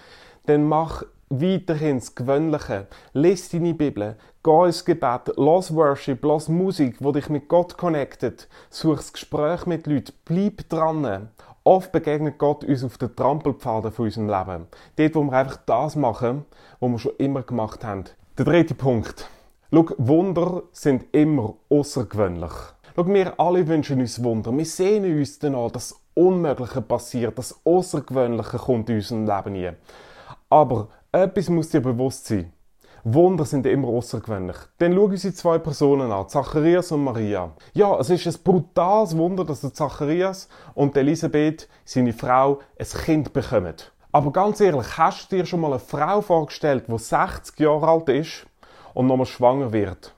dann 0.45 0.67
mach 0.67 1.01
weiterhin 1.29 1.97
das 1.97 2.13
Gewöhnliche. 2.13 2.86
Lies 3.13 3.49
deine 3.49 3.73
Bibel, 3.73 4.15
geh 4.43 4.65
ins 4.65 4.86
Gebet, 4.86 5.34
lass 5.38 5.73
Worship, 5.73 6.23
lass 6.23 6.49
Musik, 6.49 6.97
wo 6.99 7.12
dich 7.12 7.29
mit 7.29 7.47
Gott 7.47 7.79
connectet, 7.79 8.47
such 8.69 8.97
das 8.97 9.12
Gespräch 9.12 9.65
mit 9.65 9.88
Leuten, 9.88 10.13
bleib 10.23 10.69
dran. 10.69 11.29
Oft 11.67 11.91
begegnet 11.91 12.38
Gott 12.38 12.63
uns 12.63 12.84
auf 12.84 12.99
den 12.99 13.15
Trampelpfaden 13.15 13.91
von 13.91 14.06
unserem 14.06 14.30
Leben. 14.30 14.67
Dort, 14.97 15.15
wo 15.15 15.23
wir 15.23 15.34
einfach 15.34 15.58
das 15.65 15.95
machen, 15.95 16.45
was 16.80 16.91
wir 16.91 16.99
schon 16.99 17.15
immer 17.17 17.41
gemacht 17.41 17.84
haben. 17.84 18.04
Der 18.38 18.45
dritte 18.45 18.75
Punkt. 18.75 19.28
Schau, 19.73 19.88
Wunder 19.97 20.62
sind 20.71 21.06
immer 21.12 21.56
außergewöhnlich. 21.69 22.51
Schau, 22.95 23.08
wir 23.08 23.39
alle 23.39 23.67
wünschen 23.67 23.99
uns 23.99 24.23
Wunder. 24.23 24.56
Wir 24.56 24.63
sehen 24.63 25.06
uns 25.17 25.39
danach, 25.39 25.71
dass 25.71 25.89
das 25.89 26.01
Unmögliche 26.13 26.84
passiert, 26.84 27.36
das 27.39 27.60
Außergewöhnliche 27.65 28.58
kommt 28.60 28.91
in 28.91 28.97
unserem 28.97 29.25
Leben 29.25 29.54
nie. 29.54 29.71
Aber 30.51 30.89
etwas 31.12 31.49
muss 31.49 31.69
dir 31.69 31.82
bewusst 31.82 32.28
sein. 32.28 32.54
Wunder 33.07 33.45
sind 33.45 33.67
immer 33.67 33.87
außergewöhnlich. 33.89 34.55
Dann 34.79 34.95
schau 34.95 35.03
unsere 35.03 35.31
zwei 35.35 35.59
Personen 35.59 36.11
an, 36.11 36.27
Zacharias 36.27 36.91
und 36.91 37.03
Maria. 37.03 37.51
Ja, 37.73 37.99
es 37.99 38.09
ist 38.09 38.25
ein 38.25 38.43
brutales 38.43 39.15
Wunder, 39.15 39.45
dass 39.45 39.61
der 39.61 39.75
Zacharias 39.75 40.49
und 40.73 40.97
Elisabeth, 40.97 41.69
seine 41.83 42.13
Frau, 42.13 42.61
ein 42.79 42.87
Kind 42.87 43.31
bekommen. 43.31 43.75
Aber 44.11 44.31
ganz 44.31 44.59
ehrlich, 44.59 44.97
hast 44.97 45.31
du 45.31 45.35
dir 45.35 45.45
schon 45.45 45.59
mal 45.59 45.67
eine 45.67 45.79
Frau 45.79 46.21
vorgestellt, 46.21 46.85
die 46.87 46.97
60 46.97 47.59
Jahre 47.59 47.87
alt 47.87 48.09
ist 48.09 48.47
und 48.95 49.05
nochmal 49.05 49.27
schwanger 49.27 49.71
wird? 49.71 50.15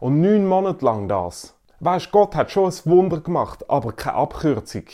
Und 0.00 0.20
neun 0.20 0.44
Monate 0.44 0.84
lang 0.84 1.06
das? 1.06 1.54
Weißt, 1.78 2.10
Gott 2.10 2.34
hat 2.34 2.50
schon 2.50 2.64
ein 2.64 2.78
Wunder 2.84 3.20
gemacht, 3.20 3.70
aber 3.70 3.92
keine 3.92 4.16
Abkürzung. 4.16 4.86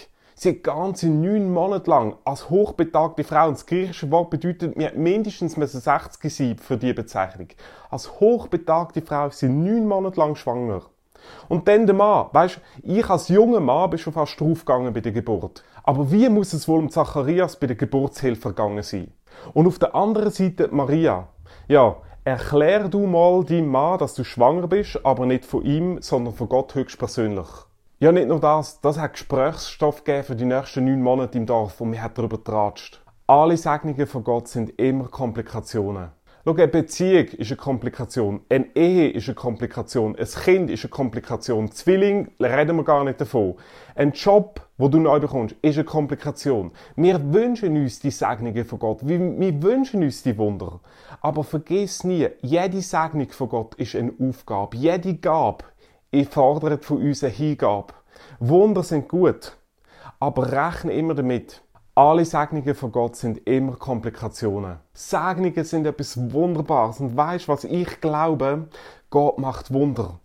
Sie 0.43 0.49
hat 0.49 0.65
ganze 0.65 1.11
neun 1.11 1.53
Monate 1.53 1.91
lang 1.91 2.17
als 2.25 2.49
hochbetagte 2.49 3.25
Frau, 3.25 3.49
und 3.49 3.59
das 3.59 3.67
griechische 3.67 4.11
Wort 4.11 4.31
bedeutet, 4.31 4.75
mir 4.75 4.91
mindestens 4.95 5.53
60 5.53 6.35
sein 6.35 6.57
für 6.57 6.79
diese 6.79 6.95
Bezeichnung. 6.95 7.49
Als 7.91 8.19
hochbetagte 8.21 9.03
Frau 9.03 9.27
ist 9.27 9.41
sie 9.41 9.51
neun 9.51 9.87
Monate 9.87 10.19
lang 10.19 10.37
schwanger. 10.37 10.81
Und 11.51 11.69
dann 11.69 11.85
der 11.85 11.95
Mann. 11.95 12.29
Weißt, 12.33 12.59
ich 12.83 13.11
als 13.11 13.29
junger 13.29 13.61
Mann 13.61 13.91
bin 13.91 13.99
schon 13.99 14.15
fast 14.15 14.41
draufgegangen 14.41 14.95
bei 14.95 15.03
der 15.03 15.13
Geburt. 15.13 15.63
Aber 15.83 16.11
wie 16.11 16.31
muss 16.31 16.55
es 16.55 16.67
wohl 16.67 16.79
um 16.79 16.89
Zacharias 16.89 17.57
bei 17.57 17.67
der 17.67 17.77
Geburtshilfe 17.77 18.49
gegangen 18.49 18.83
sein? 18.83 19.13
Und 19.53 19.67
auf 19.67 19.79
der 19.79 19.95
anderen 19.95 20.31
Seite 20.31 20.69
Maria. 20.73 21.29
Ja, 21.69 21.97
erklär 22.25 22.89
du 22.89 23.07
mal 23.07 23.45
deinem 23.45 23.69
Mann, 23.69 23.99
dass 23.99 24.15
du 24.15 24.25
schwanger 24.25 24.69
bist, 24.69 25.05
aber 25.05 25.27
nicht 25.27 25.45
von 25.45 25.63
ihm, 25.67 26.01
sondern 26.01 26.33
von 26.33 26.49
Gott 26.49 26.75
höchstpersönlich. 26.75 27.67
Ja, 28.03 28.13
nicht 28.13 28.29
nur 28.29 28.41
das, 28.41 28.81
das 28.81 28.99
hat 28.99 29.13
Gesprächsstoff 29.13 30.05
gegeben 30.05 30.25
für 30.25 30.35
die 30.35 30.47
nächsten 30.47 30.87
neun 30.87 31.03
Monate 31.03 31.37
im 31.37 31.45
Dorf 31.45 31.83
und 31.83 31.93
wir 31.93 32.03
haben 32.03 32.15
darüber 32.15 32.39
geratscht. 32.39 33.03
Alle 33.27 33.59
Segnungen 33.59 34.07
von 34.07 34.25
Gott 34.25 34.49
sind 34.49 34.71
immer 34.81 35.09
Komplikationen. 35.09 36.09
Schau, 36.43 36.55
eine 36.55 36.69
Beziehung 36.69 37.27
ist 37.27 37.51
eine 37.51 37.57
Komplikation, 37.59 38.41
eine 38.49 38.75
Ehe 38.75 39.11
ist 39.11 39.29
eine 39.29 39.35
Komplikation, 39.35 40.17
ein 40.17 40.25
Kind 40.25 40.71
ist 40.71 40.85
eine 40.85 40.89
Komplikation, 40.89 41.71
Zwilling 41.71 42.31
reden 42.41 42.79
wir 42.79 42.85
gar 42.85 43.05
nicht 43.05 43.21
davon. 43.21 43.57
Ein 43.95 44.13
Job, 44.13 44.67
wo 44.79 44.89
du 44.89 44.99
neu 44.99 45.21
bekommst, 45.21 45.57
ist 45.61 45.77
eine 45.77 45.85
Komplikation. 45.85 46.71
Wir 46.97 47.35
wünschen 47.35 47.77
uns 47.77 48.01
die 48.01 48.11
Segnungen 48.11 48.65
von 48.65 48.79
Gott, 48.79 49.07
wir 49.07 49.63
wünschen 49.63 50.03
uns 50.03 50.23
die 50.23 50.39
Wunder. 50.39 50.81
Aber 51.21 51.45
vergiss 51.45 52.03
nie, 52.05 52.29
jede 52.41 52.81
Segnung 52.81 53.29
von 53.29 53.51
Gott 53.51 53.75
ist 53.75 53.95
eine 53.95 54.15
Aufgabe, 54.19 54.79
jede 54.79 55.17
Gabe 55.17 55.67
ich 56.11 56.29
fordere 56.29 56.79
von 56.79 56.99
uns 56.99 57.23
eine 57.23 57.33
Hingabe. 57.33 57.95
Wunder 58.39 58.83
sind 58.83 59.09
gut, 59.09 59.57
aber 60.19 60.51
rechne 60.51 60.93
immer 60.93 61.15
damit. 61.15 61.63
Alle 61.95 62.25
Segnungen 62.25 62.75
von 62.75 62.93
Gott 62.93 63.17
sind 63.17 63.47
immer 63.47 63.77
Komplikationen. 63.77 64.79
Segnungen 64.93 65.65
sind 65.65 65.87
etwas 65.87 66.33
Wunderbares. 66.33 67.01
Und 67.01 67.17
weißt 67.17 67.49
was 67.49 67.65
ich 67.65 68.01
glaube? 68.01 68.69
Gott 69.11 69.39
macht 69.39 69.73
Wunder. 69.73 70.21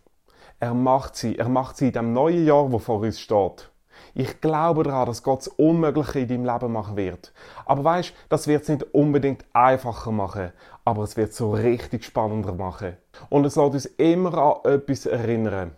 Er 0.60 0.74
macht 0.74 1.16
sie. 1.16 1.38
Er 1.38 1.50
macht 1.50 1.78
sie 1.78 1.88
in 1.88 1.94
dem 1.94 2.14
neuen 2.14 2.46
Jahr, 2.46 2.72
wo 2.72 2.80
vor 2.80 3.02
uns 3.02 3.20
steht. 3.20 3.70
Ich 4.18 4.40
glaube 4.40 4.84
daran, 4.84 5.08
dass 5.08 5.24
Gott 5.24 5.42
das 5.42 5.50
Unmögliche 5.50 6.20
in 6.20 6.30
deinem 6.30 6.46
Leben 6.46 6.72
machen 6.72 6.96
wird. 6.96 7.34
Aber 7.66 7.84
weißt, 7.84 8.14
das 8.30 8.48
wird 8.48 8.64
es 8.64 8.70
nicht 8.70 8.84
unbedingt 8.94 9.44
einfacher 9.52 10.14
machen, 10.14 10.54
aber 10.86 11.04
es 11.04 11.18
wird 11.18 11.34
so 11.34 11.52
richtig 11.52 12.06
spannender 12.06 12.54
machen. 12.54 12.96
Und 13.30 13.44
es 13.44 13.58
lässt 13.58 13.74
uns 13.74 13.86
immer 13.86 14.38
an 14.38 14.72
etwas 14.72 15.06
erinnern. 15.06 15.72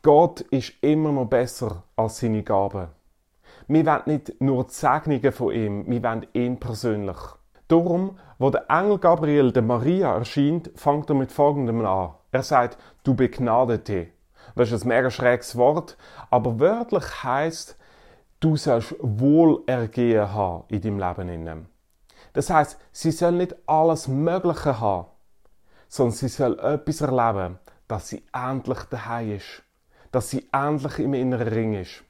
Gott 0.00 0.40
ist 0.40 0.72
immer 0.80 1.12
noch 1.12 1.26
besser 1.26 1.82
als 1.94 2.20
seine 2.20 2.42
Gaben. 2.42 2.88
Wir 3.68 3.84
wollen 3.84 4.02
nicht 4.06 4.40
nur 4.40 4.64
die 4.64 4.72
Segnungen 4.72 5.32
von 5.32 5.52
ihm, 5.52 5.90
wir 5.90 6.02
wollen 6.02 6.26
ihn 6.32 6.58
persönlich. 6.58 7.18
Darum, 7.68 8.18
wo 8.38 8.48
der 8.48 8.64
Engel 8.70 8.96
Gabriel 8.96 9.52
der 9.52 9.62
Maria 9.62 10.16
erscheint, 10.16 10.70
fängt 10.74 11.10
er 11.10 11.16
mit 11.16 11.32
folgendem 11.32 11.84
an. 11.84 12.14
Er 12.32 12.42
sagt, 12.42 12.78
du 13.04 13.14
begnadete. 13.14 14.08
Das 14.54 14.70
ist 14.70 14.82
ein 14.82 14.88
mega 14.88 15.10
schräges 15.10 15.56
Wort, 15.56 15.96
aber 16.30 16.58
wörtlich 16.58 17.22
heißt, 17.22 17.76
du 18.40 18.56
sollst 18.56 18.94
Wohlergehen 19.00 20.32
haben 20.32 20.64
in 20.68 20.80
deinem 20.80 20.98
Leben. 20.98 21.68
Das 22.32 22.50
heißt, 22.50 22.78
sie 22.92 23.10
soll 23.10 23.32
nicht 23.32 23.56
alles 23.66 24.08
Mögliche 24.08 24.80
haben, 24.80 25.08
sondern 25.88 26.14
sie 26.14 26.28
soll 26.28 26.58
etwas 26.58 27.00
erleben, 27.00 27.58
dass 27.88 28.08
sie 28.08 28.24
endlich 28.32 28.78
daheim 28.84 29.36
ist, 29.36 29.62
dass 30.12 30.30
sie 30.30 30.48
endlich 30.52 30.98
im 31.00 31.14
inneren 31.14 31.48
Ring 31.48 31.74
ist. 31.74 32.04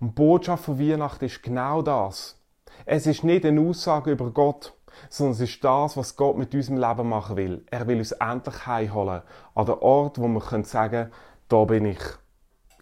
Und 0.00 0.14
Botschaft 0.14 0.64
von 0.64 0.78
Weihnachten 0.78 1.26
ist 1.26 1.42
genau 1.42 1.82
das. 1.82 2.40
Es 2.86 3.06
ist 3.06 3.24
nicht 3.24 3.44
eine 3.44 3.60
Aussage 3.60 4.12
über 4.12 4.30
Gott, 4.30 4.72
sondern 5.10 5.34
es 5.34 5.40
ist 5.40 5.62
das, 5.62 5.96
was 5.96 6.16
Gott 6.16 6.36
mit 6.36 6.54
unserem 6.54 6.78
Leben 6.78 7.08
machen 7.08 7.36
will. 7.36 7.64
Er 7.70 7.86
will 7.86 7.98
uns 7.98 8.12
endlich 8.12 8.66
heimholen, 8.66 9.22
an 9.54 9.66
den 9.66 9.74
Ort, 9.76 10.18
wo 10.18 10.28
wir 10.28 10.64
sagen 10.64 10.90
können, 10.90 11.12
da 11.48 11.64
bin 11.64 11.86
ich. 11.86 12.00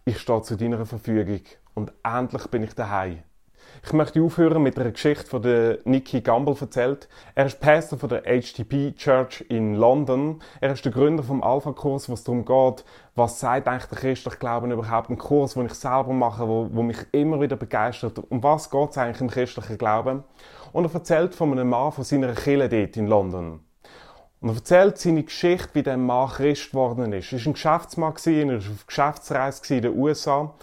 Ich 0.04 0.18
stehe 0.18 0.42
zu 0.42 0.56
deiner 0.56 0.84
Verfügung 0.86 1.40
und 1.74 1.92
endlich 2.02 2.46
bin 2.48 2.62
ich 2.64 2.74
daheim. 2.74 3.22
Ich 3.84 3.92
möchte 3.92 4.22
aufhören 4.22 4.62
mit 4.62 4.78
einer 4.78 4.90
Geschichte 4.90 5.26
von 5.26 5.42
der 5.42 5.78
Nicky 5.84 6.20
Gamble 6.20 6.56
erzählt. 6.60 7.08
Er 7.34 7.46
ist 7.46 7.60
Pastor 7.60 7.98
von 7.98 8.08
der 8.08 8.22
HTP 8.22 8.96
Church 8.96 9.44
in 9.48 9.74
London. 9.74 10.40
Er 10.60 10.72
ist 10.72 10.84
der 10.84 10.92
Gründer 10.92 11.22
vom 11.22 11.42
Alpha-Kurs, 11.42 12.08
wo 12.08 12.14
es 12.14 12.24
darum 12.24 12.44
geht, 12.44 12.84
was 13.14 13.38
sagt 13.38 13.68
eigentlich 13.68 13.86
der 13.86 13.98
christliche 13.98 14.38
Glauben 14.38 14.70
überhaupt. 14.70 15.10
Ein 15.10 15.18
Kurs, 15.18 15.54
den 15.54 15.66
ich 15.66 15.74
selber 15.74 16.12
mache, 16.12 16.48
wo, 16.48 16.68
wo 16.72 16.82
mich 16.82 16.98
immer 17.12 17.40
wieder 17.40 17.56
begeistert. 17.56 18.18
Um 18.30 18.42
was 18.42 18.70
geht 18.70 18.90
es 18.90 18.98
eigentlich 18.98 19.20
im 19.20 19.30
christlichen 19.30 19.78
Glauben? 19.78 20.24
Und 20.72 20.84
er 20.84 20.94
erzählt 20.94 21.34
von 21.34 21.52
einem 21.52 21.68
Mann 21.68 21.92
von 21.92 22.04
seiner 22.04 22.32
Kirche 22.34 22.68
dort 22.68 22.96
in 22.96 23.06
London. 23.06 23.60
Und 24.46 24.52
er 24.52 24.58
erzählt 24.58 24.96
seine 24.96 25.24
Geschichte, 25.24 25.70
wie 25.72 25.82
der 25.82 25.96
Mann 25.96 26.28
Christ 26.28 26.70
geworden 26.70 27.12
ist. 27.12 27.32
Er 27.32 27.40
war 27.40 27.46
ein 27.46 27.52
Geschäftsmann, 27.54 28.14
er 28.24 28.48
war 28.48 28.56
auf 28.58 28.86
Geschäftsreise 28.86 29.74
in 29.74 29.82
den 29.82 29.98
USA. 29.98 30.54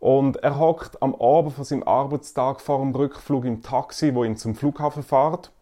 Und 0.00 0.38
er 0.38 0.58
hockt 0.58 1.00
am 1.00 1.14
Abend 1.14 1.52
von 1.52 1.62
seinem 1.62 1.84
Arbeitstag 1.84 2.60
vor 2.60 2.80
dem 2.80 2.92
Rückflug 2.92 3.44
im 3.44 3.62
Taxi, 3.62 4.12
wo 4.12 4.24
ihn 4.24 4.36
zum 4.36 4.56
Flughafen 4.56 5.04
fährt. 5.04 5.52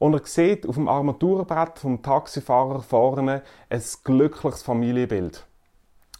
Und 0.00 0.14
er 0.14 0.26
sieht 0.26 0.66
auf 0.66 0.74
dem 0.74 0.88
Armaturenbrett 0.88 1.78
vom 1.78 2.02
Taxifahrer 2.02 2.82
vorne 2.82 3.42
ein 3.68 3.82
glückliches 4.02 4.64
Familienbild. 4.64 5.46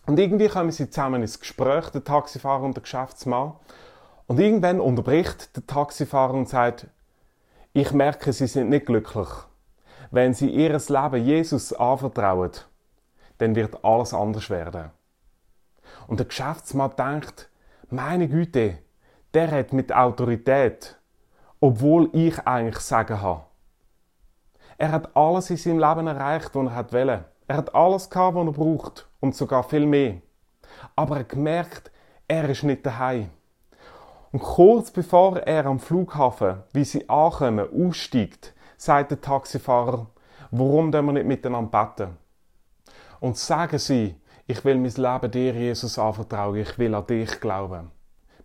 Und 0.06 0.16
irgendwie 0.20 0.46
kommen 0.46 0.70
sie 0.70 0.90
zusammen 0.90 1.22
ins 1.22 1.40
Gespräch, 1.40 1.88
der 1.88 2.04
Taxifahrer 2.04 2.62
und 2.62 2.76
der 2.76 2.82
Geschäftsmann. 2.82 3.54
Und 4.28 4.38
irgendwann 4.38 4.80
unterbricht 4.80 5.56
der 5.56 5.66
Taxifahrer 5.66 6.34
und 6.34 6.48
sagt, 6.48 6.86
ich 7.72 7.90
merke, 7.90 8.32
sie 8.32 8.46
sind 8.46 8.68
nicht 8.68 8.86
glücklich. 8.86 9.26
Wenn 10.10 10.34
sie 10.34 10.50
ihr 10.50 10.70
Leben 10.70 11.24
Jesus 11.24 11.72
anvertrauen, 11.72 12.50
dann 13.38 13.54
wird 13.54 13.84
alles 13.84 14.12
anders 14.12 14.50
werden. 14.50 14.90
Und 16.08 16.18
der 16.18 16.26
Geschäftsmann 16.26 16.92
denkt, 16.96 17.48
meine 17.90 18.28
Güte, 18.28 18.78
der 19.34 19.50
hat 19.50 19.72
mit 19.72 19.92
Autorität, 19.94 20.98
obwohl 21.60 22.10
ich 22.12 22.38
eigentlich 22.40 22.80
Sagen 22.80 23.22
habe. 23.22 23.44
Er 24.78 24.92
hat 24.92 25.14
alles 25.14 25.50
in 25.50 25.56
seinem 25.56 25.78
Leben 25.78 26.06
erreicht, 26.06 26.50
was 26.54 26.72
er 26.72 26.92
wollte. 26.92 27.24
Er 27.46 27.56
hat 27.56 27.74
alles 27.74 28.10
gehabt, 28.10 28.36
was 28.36 28.46
er 28.46 28.52
braucht 28.52 29.08
und 29.20 29.36
sogar 29.36 29.62
viel 29.62 29.86
mehr. 29.86 30.22
Aber 30.96 31.16
er 31.16 31.20
hat 31.20 31.28
gemerkt, 31.28 31.90
er 32.26 32.48
ist 32.48 32.62
nicht 32.62 32.84
daheim. 32.84 33.30
Und 34.32 34.40
kurz 34.40 34.90
bevor 34.90 35.38
er 35.38 35.66
am 35.66 35.78
Flughafen, 35.80 36.62
wie 36.72 36.84
sie 36.84 37.08
ankommen, 37.08 37.68
aussteigt, 37.72 38.54
sagt 38.80 39.10
der 39.10 39.20
Taxifahrer, 39.20 40.06
warum 40.50 40.90
wir 40.90 41.02
nicht 41.02 41.26
miteinander 41.26 41.84
beten? 41.84 42.16
Und 43.20 43.36
sagen 43.36 43.78
sie, 43.78 44.14
ich 44.46 44.64
will 44.64 44.76
mein 44.76 44.94
Leben 44.94 45.30
dir, 45.30 45.52
Jesus, 45.52 45.98
anvertrauen, 45.98 46.56
ich 46.56 46.78
will 46.78 46.94
an 46.94 47.06
dich 47.06 47.40
glauben. 47.40 47.90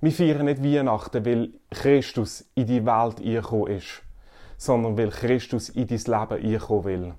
Wir 0.02 0.12
feiern 0.12 0.46
nicht 0.46 0.62
Weihnachten, 0.62 1.26
weil 1.26 1.54
Christus 1.72 2.50
in 2.54 2.68
die 2.68 2.86
Welt 2.86 3.20
eingekommen 3.20 3.78
ist, 3.78 4.04
sondern 4.58 4.98
weil 4.98 5.10
Christus 5.10 5.70
in 5.70 5.88
dein 5.88 6.00
Leben 6.00 6.54
einkommen 6.54 6.84
will. 6.84 7.14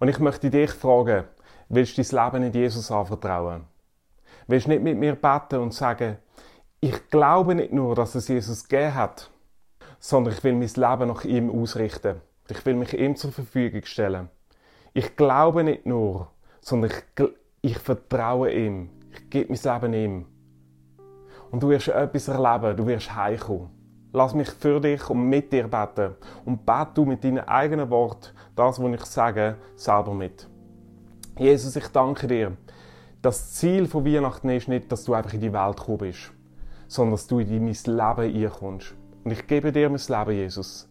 Und 0.00 0.08
ich 0.08 0.18
möchte 0.18 0.50
dich 0.50 0.72
fragen, 0.72 1.24
willst 1.68 1.96
du 1.96 2.02
dein 2.02 2.24
Leben 2.24 2.44
nicht 2.44 2.56
Jesus 2.56 2.90
anvertrauen? 2.90 3.64
Willst 4.48 4.66
du 4.66 4.70
nicht 4.70 4.82
mit 4.82 4.98
mir 4.98 5.14
beten 5.14 5.60
und 5.60 5.72
sagen, 5.72 6.18
ich 6.80 7.08
glaube 7.10 7.54
nicht 7.54 7.72
nur, 7.72 7.94
dass 7.94 8.16
es 8.16 8.26
Jesus 8.26 8.68
gegeben 8.68 8.96
hat, 8.96 9.31
sondern 10.02 10.34
ich 10.34 10.42
will 10.42 10.54
mein 10.54 10.68
Leben 10.68 11.08
nach 11.08 11.24
ihm 11.24 11.48
ausrichten. 11.48 12.20
Ich 12.50 12.66
will 12.66 12.74
mich 12.74 12.92
ihm 12.92 13.14
zur 13.14 13.30
Verfügung 13.30 13.84
stellen. 13.84 14.28
Ich 14.92 15.16
glaube 15.16 15.62
nicht 15.62 15.86
nur, 15.86 16.28
sondern 16.60 16.90
ich, 16.90 17.30
ich 17.60 17.78
vertraue 17.78 18.52
ihm. 18.52 18.90
Ich 19.12 19.30
gebe 19.30 19.54
mein 19.54 19.62
Leben 19.62 19.94
ihm. 19.94 20.26
Und 21.52 21.62
du 21.62 21.68
wirst 21.68 21.88
etwas 21.88 22.26
erleben, 22.26 22.76
du 22.76 22.86
wirst 22.86 23.14
heimkommen. 23.14 23.70
Lass 24.12 24.34
mich 24.34 24.50
für 24.50 24.80
dich 24.80 25.08
und 25.08 25.28
mit 25.28 25.52
dir 25.52 25.68
beten. 25.68 26.16
Und 26.44 26.66
bete 26.66 26.90
du 26.94 27.04
mit 27.04 27.22
deinen 27.22 27.46
eigenen 27.46 27.88
Worten 27.88 28.34
das, 28.56 28.82
was 28.82 28.92
ich 28.92 29.04
sage, 29.04 29.56
selber 29.76 30.14
mit. 30.14 30.48
Jesus, 31.38 31.76
ich 31.76 31.86
danke 31.88 32.26
dir. 32.26 32.56
Das 33.22 33.54
Ziel 33.54 33.86
von 33.86 34.04
Weihnachten 34.04 34.50
ist 34.50 34.68
nicht, 34.68 34.90
dass 34.90 35.04
du 35.04 35.14
einfach 35.14 35.32
in 35.32 35.40
die 35.40 35.52
Welt 35.52 35.76
gekommen 35.76 35.98
bist 35.98 36.32
sondern 36.92 37.12
dass 37.12 37.26
du 37.26 37.38
in 37.38 37.64
mein 37.64 37.72
Leben 37.72 38.44
einkommst. 38.44 38.94
Und 39.24 39.30
ich 39.30 39.46
gebe 39.46 39.72
dir 39.72 39.88
mein 39.88 40.00
Leben, 40.00 40.36
Jesus. 40.36 40.88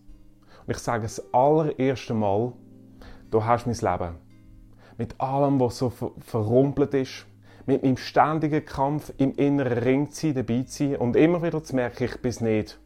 Und 0.66 0.72
ich 0.72 0.78
sage 0.78 1.04
das 1.04 1.34
allererste 1.34 2.14
Mal, 2.14 2.54
du 3.30 3.44
hast 3.44 3.66
mein 3.66 3.76
Leben. 3.76 4.16
Mit 4.98 5.20
allem, 5.20 5.60
was 5.60 5.78
so 5.78 5.90
ver 5.90 6.12
verrumpelt 6.20 6.94
ist, 6.94 7.26
mit 7.66 7.84
meinem 7.84 7.98
ständigen 7.98 8.66
Kampf 8.66 9.12
im 9.18 9.34
inneren 9.36 9.78
Ring 9.80 10.10
zu 10.10 10.28
sein, 10.28 10.36
dabei 10.36 10.64
zu 10.64 10.90
sein 10.90 10.96
und 10.98 11.16
immer 11.16 11.42
wieder 11.44 11.64
zu 11.64 11.76
merken, 11.76 12.04
ich 12.04 12.22
bin 12.22 12.36
nicht. 12.42 12.80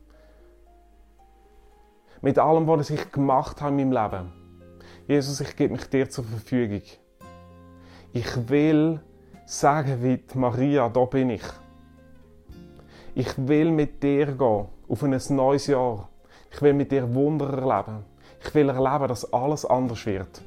Mit 2.21 2.39
allem, 2.39 2.67
was 2.67 2.89
ich 2.89 3.11
gemacht 3.11 3.61
habe 3.61 3.79
in 3.79 3.89
meinem 3.89 4.11
Leben. 4.11 4.33
Jesus, 5.07 5.41
ich 5.41 5.55
gebe 5.55 5.73
mich 5.73 5.85
dir 5.89 6.09
zur 6.09 6.23
Verfügung. 6.23 6.81
Ich 8.13 8.49
will 8.49 8.99
sagen 9.45 10.01
wie 10.01 10.23
Maria, 10.37 10.89
da 10.89 11.05
bin 11.05 11.29
ich. 11.29 11.43
Ich 13.13 13.31
will 13.37 13.71
mit 13.71 14.01
dir 14.01 14.25
gehen 14.25 14.67
auf 14.87 15.03
ein 15.03 15.19
neues 15.29 15.67
Jahr. 15.67 16.09
Ich 16.51 16.61
will 16.61 16.73
mit 16.73 16.91
dir 16.91 17.13
Wunder 17.13 17.49
erleben. 17.49 18.05
Ich 18.43 18.53
will 18.53 18.69
erleben, 18.69 19.07
dass 19.07 19.31
alles 19.33 19.65
anders 19.65 20.05
wird. 20.05 20.41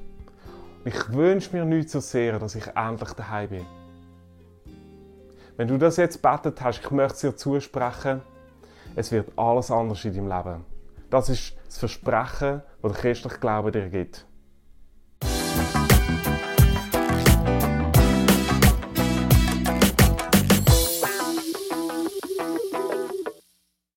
Ich 0.84 1.12
wünsche 1.12 1.54
mir 1.56 1.64
nichts 1.64 1.92
so 1.92 2.00
sehr, 2.00 2.38
dass 2.38 2.54
ich 2.54 2.66
endlich 2.74 3.12
daheim 3.12 3.48
bin. 3.48 3.66
Wenn 5.56 5.68
du 5.68 5.76
das 5.76 5.96
jetzt 5.96 6.22
betet 6.22 6.60
hast, 6.60 6.80
ich 6.80 6.90
möchte 6.92 7.14
es 7.14 7.20
dir 7.20 7.36
zusprechen, 7.36 8.22
es 8.94 9.10
wird 9.10 9.36
alles 9.36 9.70
anders 9.70 10.04
in 10.04 10.14
deinem 10.14 10.28
Leben. 10.28 10.64
Das 11.10 11.28
ist 11.28 11.56
das 11.66 11.78
Versprechen, 11.78 12.62
das 12.82 12.92
der 12.92 13.00
christliche 13.00 13.38
Glaube 13.38 13.72
dir 13.72 13.88
gibt. 13.88 14.27